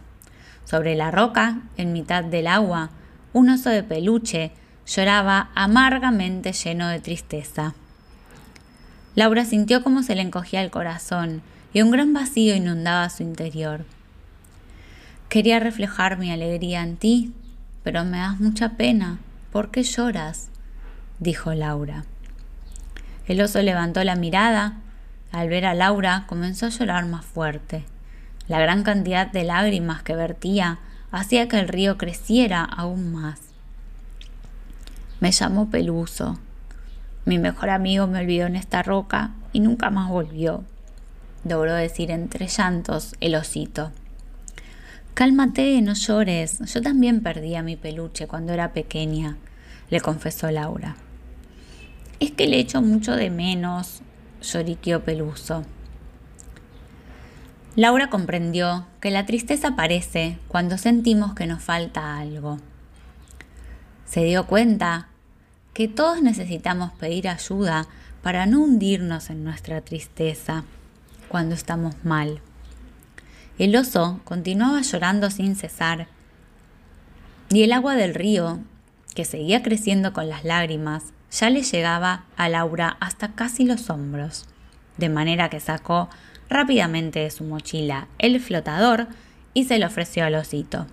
Sobre 0.66 0.96
la 0.96 1.12
roca, 1.12 1.62
en 1.78 1.94
mitad 1.94 2.24
del 2.24 2.48
agua, 2.48 2.90
un 3.34 3.50
oso 3.50 3.70
de 3.70 3.84
peluche 3.84 4.54
lloraba 4.90 5.50
amargamente 5.56 6.52
lleno 6.52 6.88
de 6.88 7.00
tristeza. 7.00 7.74
Laura 9.16 9.46
sintió 9.46 9.84
cómo 9.84 10.02
se 10.02 10.16
le 10.16 10.22
encogía 10.22 10.62
el 10.62 10.72
corazón 10.72 11.42
y 11.74 11.82
un 11.82 11.92
gran 11.92 12.14
vacío 12.14 12.56
inundaba 12.56 13.10
su 13.10 13.24
interior. 13.24 13.86
Quería 15.30 15.60
reflejar 15.60 16.18
mi 16.18 16.32
alegría 16.32 16.82
en 16.82 16.98
ti, 16.98 17.34
pero 17.84 18.04
me 18.04 18.18
das 18.18 18.40
mucha 18.40 18.70
pena. 18.70 19.20
¿Por 19.52 19.70
qué 19.70 19.84
lloras? 19.84 20.50
dijo 21.20 21.54
Laura. 21.54 22.06
El 23.28 23.42
oso 23.42 23.62
levantó 23.62 24.04
la 24.04 24.16
mirada 24.16 24.78
al 25.32 25.50
ver 25.50 25.66
a 25.66 25.76
Laura, 25.76 26.26
comenzó 26.28 26.66
a 26.66 26.70
llorar 26.70 27.06
más 27.06 27.24
fuerte. 27.24 27.86
La 28.48 28.60
gran 28.60 28.82
cantidad 28.82 29.28
de 29.28 29.44
lágrimas 29.44 30.02
que 30.02 30.16
vertía 30.16 30.80
hacía 31.12 31.48
que 31.48 31.60
el 31.60 31.68
río 31.68 31.98
creciera 32.00 32.64
aún 32.64 33.12
más. 33.12 33.49
Me 35.20 35.32
llamó 35.32 35.70
Peluso. 35.70 36.40
Mi 37.26 37.38
mejor 37.38 37.70
amigo 37.70 38.08
me 38.08 38.20
olvidó 38.20 38.48
en 38.48 38.56
esta 38.56 38.82
roca 38.84 39.32
y 39.52 39.60
nunca 39.60 39.90
más 39.90 40.10
volvió, 40.10 40.64
logró 41.44 41.74
decir 41.74 42.10
entre 42.12 42.48
llantos 42.48 43.16
el 43.20 43.36
osito. 43.36 43.92
Cálmate, 45.14 45.82
no 45.82 45.94
llores. 45.94 46.60
Yo 46.74 46.82
también 46.82 47.22
perdí 47.22 47.56
a 47.56 47.64
mi 47.64 47.76
peluche 47.76 48.28
cuando 48.28 48.54
era 48.54 48.72
pequeña, 48.72 49.36
le 49.90 50.00
confesó 50.00 50.50
Laura. 50.52 50.96
Es 52.22 52.32
que 52.32 52.48
le 52.48 52.60
echo 52.60 52.82
mucho 52.82 53.18
de 53.18 53.30
menos, 53.30 54.02
lloriqueó 54.42 55.04
Peluso. 55.04 55.66
Laura 57.76 58.10
comprendió 58.10 58.88
que 59.02 59.12
la 59.12 59.26
tristeza 59.26 59.70
aparece 59.70 60.38
cuando 60.48 60.78
sentimos 60.78 61.34
que 61.34 61.46
nos 61.46 61.62
falta 61.62 62.18
algo. 62.18 62.60
Se 64.06 64.24
dio 64.24 64.48
cuenta 64.48 65.09
que 65.80 65.88
todos 65.88 66.22
necesitamos 66.22 66.92
pedir 66.92 67.30
ayuda 67.30 67.88
para 68.22 68.46
no 68.46 68.60
hundirnos 68.60 69.30
en 69.30 69.46
nuestra 69.46 69.80
tristeza 69.80 70.66
cuando 71.30 71.56
estamos 71.56 71.96
mal. 72.04 72.42
El 73.58 73.74
oso 73.78 74.20
continuaba 74.26 74.82
llorando 74.82 75.30
sin 75.30 75.56
cesar 75.56 76.08
y 77.50 77.64
el 77.64 77.72
agua 77.72 77.96
del 77.96 78.14
río, 78.14 78.60
que 79.16 79.24
seguía 79.24 79.64
creciendo 79.64 80.12
con 80.12 80.28
las 80.28 80.44
lágrimas, 80.44 81.14
ya 81.32 81.50
le 81.50 81.64
llegaba 81.64 82.26
a 82.36 82.50
Laura 82.50 82.98
hasta 83.00 83.32
casi 83.32 83.64
los 83.64 83.90
hombros, 83.90 84.48
de 84.98 85.08
manera 85.08 85.50
que 85.50 85.62
sacó 85.62 86.10
rápidamente 86.50 87.20
de 87.20 87.32
su 87.32 87.46
mochila 87.46 88.10
el 88.18 88.42
flotador 88.42 89.08
y 89.54 89.64
se 89.64 89.80
lo 89.80 89.88
ofreció 89.88 90.26
al 90.26 90.36
osito. 90.36 90.88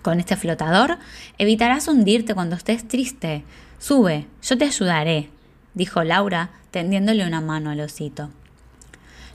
Con 0.00 0.20
este 0.20 0.36
flotador 0.36 0.96
evitarás 1.36 1.86
hundirte 1.86 2.34
cuando 2.34 2.56
estés 2.56 2.88
triste. 2.88 3.44
Sube, 3.80 4.26
yo 4.42 4.58
te 4.58 4.66
ayudaré, 4.66 5.30
dijo 5.72 6.04
Laura, 6.04 6.50
tendiéndole 6.70 7.26
una 7.26 7.40
mano 7.40 7.70
al 7.70 7.80
osito. 7.80 8.28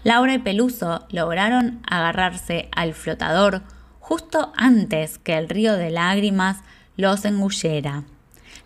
Laura 0.03 0.35
y 0.35 0.37
Peluso 0.37 1.03
lograron 1.09 1.79
agarrarse 1.89 2.69
al 2.71 2.93
flotador 2.93 3.63
justo 3.99 4.53
antes 4.55 5.17
que 5.17 5.35
el 5.35 5.49
río 5.49 5.75
de 5.75 5.89
lágrimas 5.89 6.59
los 6.95 7.25
engullera. 7.25 8.03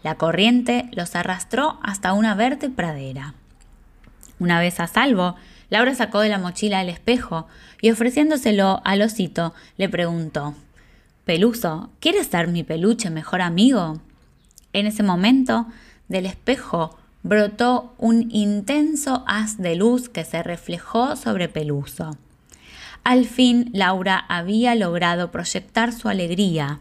La 0.04 0.16
corriente 0.16 0.90
los 0.92 1.16
arrastró 1.16 1.80
hasta 1.82 2.12
una 2.12 2.36
verde 2.36 2.70
pradera. 2.70 3.36
Una 4.38 4.60
vez 4.60 4.82
a 4.82 4.88
salvo, 4.88 5.38
Laura 5.70 5.96
sacó 5.96 6.20
de 6.20 6.28
la 6.28 6.40
mochila 6.40 6.82
el 6.82 6.90
espejo 6.90 7.48
y 7.82 7.90
ofreciéndoselo 7.90 8.82
al 8.84 9.02
osito 9.02 9.54
le 9.78 9.88
preguntó 9.88 10.56
Peluso, 11.24 11.90
¿quieres 12.02 12.28
ser 12.28 12.50
mi 12.50 12.64
peluche 12.64 13.10
mejor 13.10 13.40
amigo? 13.42 14.02
En 14.74 14.86
ese 14.86 15.04
momento, 15.04 15.68
del 16.08 16.26
espejo 16.26 16.98
brotó 17.24 17.94
un 17.98 18.30
intenso 18.32 19.24
haz 19.28 19.58
de 19.58 19.76
luz 19.76 20.10
que 20.10 20.24
se 20.24 20.44
reflejó 20.44 21.16
sobre 21.16 21.50
Peluso. 21.50 22.18
Al 23.04 23.26
fin 23.26 23.70
Laura 23.74 24.26
había 24.28 24.76
logrado 24.76 25.32
proyectar 25.32 25.94
su 25.94 26.10
alegría. 26.10 26.80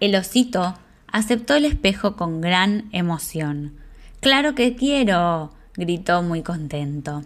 El 0.00 0.14
osito 0.14 0.74
aceptó 1.10 1.54
el 1.54 1.64
espejo 1.64 2.16
con 2.16 2.40
gran 2.40 2.88
emoción. 2.92 3.74
Claro 4.20 4.54
que 4.54 4.76
quiero, 4.76 5.52
gritó 5.74 6.22
muy 6.22 6.42
contento. 6.42 7.22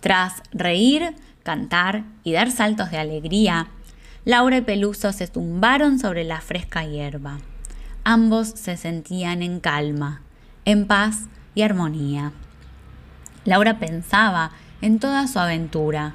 Tras 0.00 0.42
reír, 0.52 1.14
cantar 1.42 2.04
y 2.24 2.32
dar 2.32 2.50
saltos 2.50 2.90
de 2.90 2.98
alegría, 2.98 3.68
Laura 4.24 4.58
y 4.58 4.60
Peluso 4.62 5.12
se 5.12 5.26
tumbaron 5.26 5.98
sobre 5.98 6.24
la 6.24 6.40
fresca 6.40 6.84
hierba. 6.84 7.38
Ambos 8.04 8.48
se 8.48 8.76
sentían 8.76 9.42
en 9.42 9.60
calma 9.60 10.22
en 10.64 10.86
paz 10.86 11.26
y 11.54 11.62
armonía. 11.62 12.32
Laura 13.44 13.78
pensaba 13.78 14.52
en 14.80 14.98
toda 14.98 15.26
su 15.26 15.38
aventura. 15.38 16.14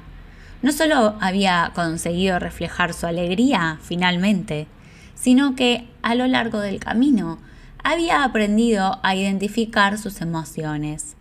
No 0.62 0.72
solo 0.72 1.16
había 1.20 1.72
conseguido 1.74 2.38
reflejar 2.38 2.94
su 2.94 3.06
alegría 3.06 3.78
finalmente, 3.82 4.66
sino 5.14 5.54
que 5.54 5.88
a 6.02 6.14
lo 6.14 6.26
largo 6.26 6.60
del 6.60 6.80
camino 6.80 7.38
había 7.82 8.24
aprendido 8.24 8.98
a 9.02 9.14
identificar 9.14 9.98
sus 9.98 10.20
emociones. 10.20 11.14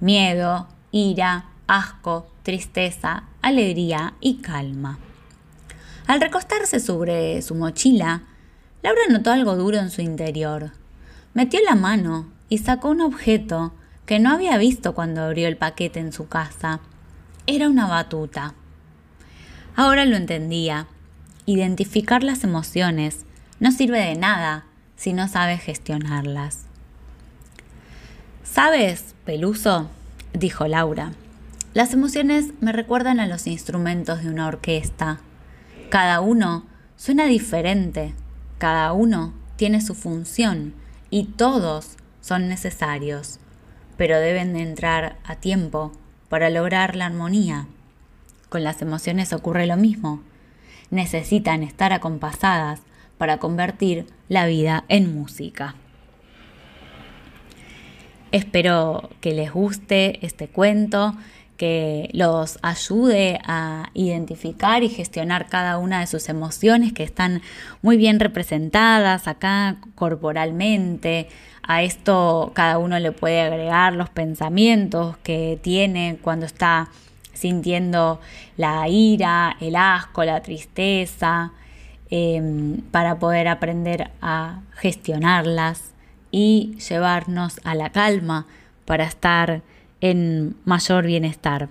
Miedo, 0.00 0.66
ira, 0.90 1.46
asco, 1.66 2.26
tristeza, 2.42 3.24
alegría 3.40 4.14
y 4.20 4.36
calma. 4.38 4.98
Al 6.06 6.20
recostarse 6.20 6.80
sobre 6.80 7.40
su 7.42 7.54
mochila, 7.54 8.22
Laura 8.82 9.02
notó 9.10 9.30
algo 9.30 9.56
duro 9.56 9.78
en 9.78 9.90
su 9.90 10.02
interior. 10.02 10.72
Metió 11.34 11.60
la 11.62 11.74
mano 11.74 12.26
y 12.48 12.58
sacó 12.58 12.90
un 12.90 13.00
objeto 13.00 13.72
que 14.06 14.18
no 14.18 14.30
había 14.30 14.58
visto 14.58 14.94
cuando 14.94 15.22
abrió 15.22 15.48
el 15.48 15.56
paquete 15.56 16.00
en 16.00 16.12
su 16.12 16.28
casa. 16.28 16.80
Era 17.46 17.68
una 17.68 17.86
batuta. 17.86 18.54
Ahora 19.76 20.04
lo 20.04 20.16
entendía. 20.16 20.86
Identificar 21.46 22.22
las 22.22 22.44
emociones 22.44 23.24
no 23.60 23.72
sirve 23.72 24.00
de 24.00 24.16
nada 24.16 24.64
si 24.96 25.12
no 25.12 25.28
sabes 25.28 25.62
gestionarlas. 25.62 26.66
¿Sabes, 28.44 29.14
Peluso? 29.24 29.88
dijo 30.34 30.66
Laura. 30.66 31.12
Las 31.74 31.94
emociones 31.94 32.52
me 32.60 32.72
recuerdan 32.72 33.18
a 33.18 33.26
los 33.26 33.46
instrumentos 33.46 34.22
de 34.22 34.28
una 34.28 34.46
orquesta. 34.46 35.20
Cada 35.88 36.20
uno 36.20 36.66
suena 36.96 37.24
diferente, 37.24 38.14
cada 38.62 38.92
uno 38.92 39.34
tiene 39.56 39.80
su 39.80 39.96
función 39.96 40.72
y 41.10 41.24
todos 41.24 41.96
son 42.20 42.46
necesarios, 42.48 43.40
pero 43.96 44.20
deben 44.20 44.52
de 44.52 44.62
entrar 44.62 45.16
a 45.24 45.34
tiempo 45.34 45.90
para 46.28 46.48
lograr 46.48 46.94
la 46.94 47.06
armonía. 47.06 47.66
Con 48.50 48.62
las 48.62 48.80
emociones 48.80 49.32
ocurre 49.32 49.66
lo 49.66 49.76
mismo. 49.76 50.22
Necesitan 50.90 51.64
estar 51.64 51.92
acompasadas 51.92 52.82
para 53.18 53.38
convertir 53.38 54.06
la 54.28 54.46
vida 54.46 54.84
en 54.86 55.12
música. 55.12 55.74
Espero 58.30 59.10
que 59.20 59.34
les 59.34 59.52
guste 59.52 60.24
este 60.24 60.46
cuento 60.46 61.16
que 61.62 62.10
los 62.12 62.58
ayude 62.62 63.38
a 63.44 63.90
identificar 63.94 64.82
y 64.82 64.88
gestionar 64.88 65.46
cada 65.48 65.78
una 65.78 66.00
de 66.00 66.08
sus 66.08 66.28
emociones 66.28 66.92
que 66.92 67.04
están 67.04 67.40
muy 67.82 67.96
bien 67.96 68.18
representadas 68.18 69.28
acá 69.28 69.76
corporalmente. 69.94 71.28
A 71.62 71.84
esto 71.84 72.50
cada 72.52 72.78
uno 72.78 72.98
le 72.98 73.12
puede 73.12 73.42
agregar 73.42 73.92
los 73.92 74.10
pensamientos 74.10 75.16
que 75.18 75.56
tiene 75.62 76.18
cuando 76.20 76.46
está 76.46 76.88
sintiendo 77.32 78.20
la 78.56 78.88
ira, 78.88 79.56
el 79.60 79.76
asco, 79.76 80.24
la 80.24 80.42
tristeza, 80.42 81.52
em, 82.10 82.80
para 82.90 83.20
poder 83.20 83.46
aprender 83.46 84.10
a 84.20 84.62
gestionarlas 84.72 85.92
y 86.32 86.76
llevarnos 86.88 87.60
a 87.62 87.76
la 87.76 87.90
calma 87.90 88.46
para 88.84 89.04
estar 89.04 89.62
en 90.02 90.54
mayor 90.66 91.06
bienestar. 91.06 91.70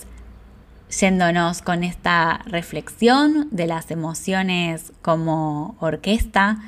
yéndonos 0.90 1.62
con 1.62 1.84
esta 1.84 2.40
reflexión 2.46 3.46
de 3.52 3.68
las 3.68 3.92
emociones 3.92 4.92
como 5.02 5.76
orquesta, 5.78 6.58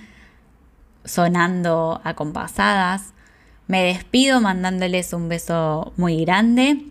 sonando 1.05 2.01
acompasadas, 2.05 3.15
me 3.67 3.83
despido 3.83 4.41
mandándoles 4.41 5.13
un 5.13 5.29
beso 5.29 5.93
muy 5.97 6.25
grande. 6.25 6.87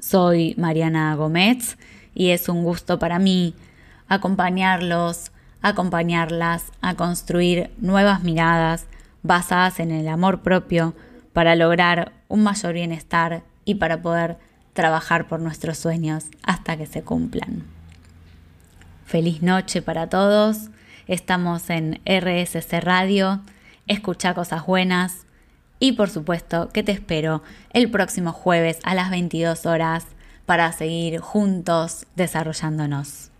Soy 0.00 0.54
Mariana 0.56 1.14
Gómez 1.14 1.76
y 2.14 2.30
es 2.30 2.48
un 2.48 2.64
gusto 2.64 2.98
para 2.98 3.18
mí 3.18 3.54
acompañarlos, 4.08 5.32
acompañarlas 5.60 6.72
a 6.80 6.94
construir 6.94 7.70
nuevas 7.76 8.22
miradas 8.22 8.86
basadas 9.22 9.80
en 9.80 9.90
el 9.90 10.08
amor 10.08 10.40
propio 10.40 10.94
para 11.34 11.56
lograr 11.56 12.12
un 12.28 12.42
mayor 12.42 12.72
bienestar 12.72 13.42
y 13.66 13.74
para 13.74 14.00
poder 14.00 14.38
trabajar 14.72 15.28
por 15.28 15.40
nuestros 15.40 15.76
sueños 15.76 16.24
hasta 16.42 16.78
que 16.78 16.86
se 16.86 17.02
cumplan. 17.02 17.64
Feliz 19.04 19.42
noche 19.42 19.82
para 19.82 20.08
todos. 20.08 20.70
Estamos 21.06 21.68
en 21.68 22.00
RSC 22.06 22.80
Radio. 22.80 23.42
Escucha 23.86 24.32
cosas 24.32 24.64
buenas. 24.64 25.26
Y 25.78 25.92
por 25.92 26.08
supuesto 26.08 26.70
que 26.70 26.82
te 26.82 26.92
espero 26.92 27.42
el 27.74 27.90
próximo 27.90 28.32
jueves 28.32 28.78
a 28.82 28.94
las 28.94 29.10
22 29.10 29.66
horas 29.66 30.06
para 30.46 30.72
seguir 30.72 31.18
juntos 31.20 32.06
desarrollándonos. 32.16 33.30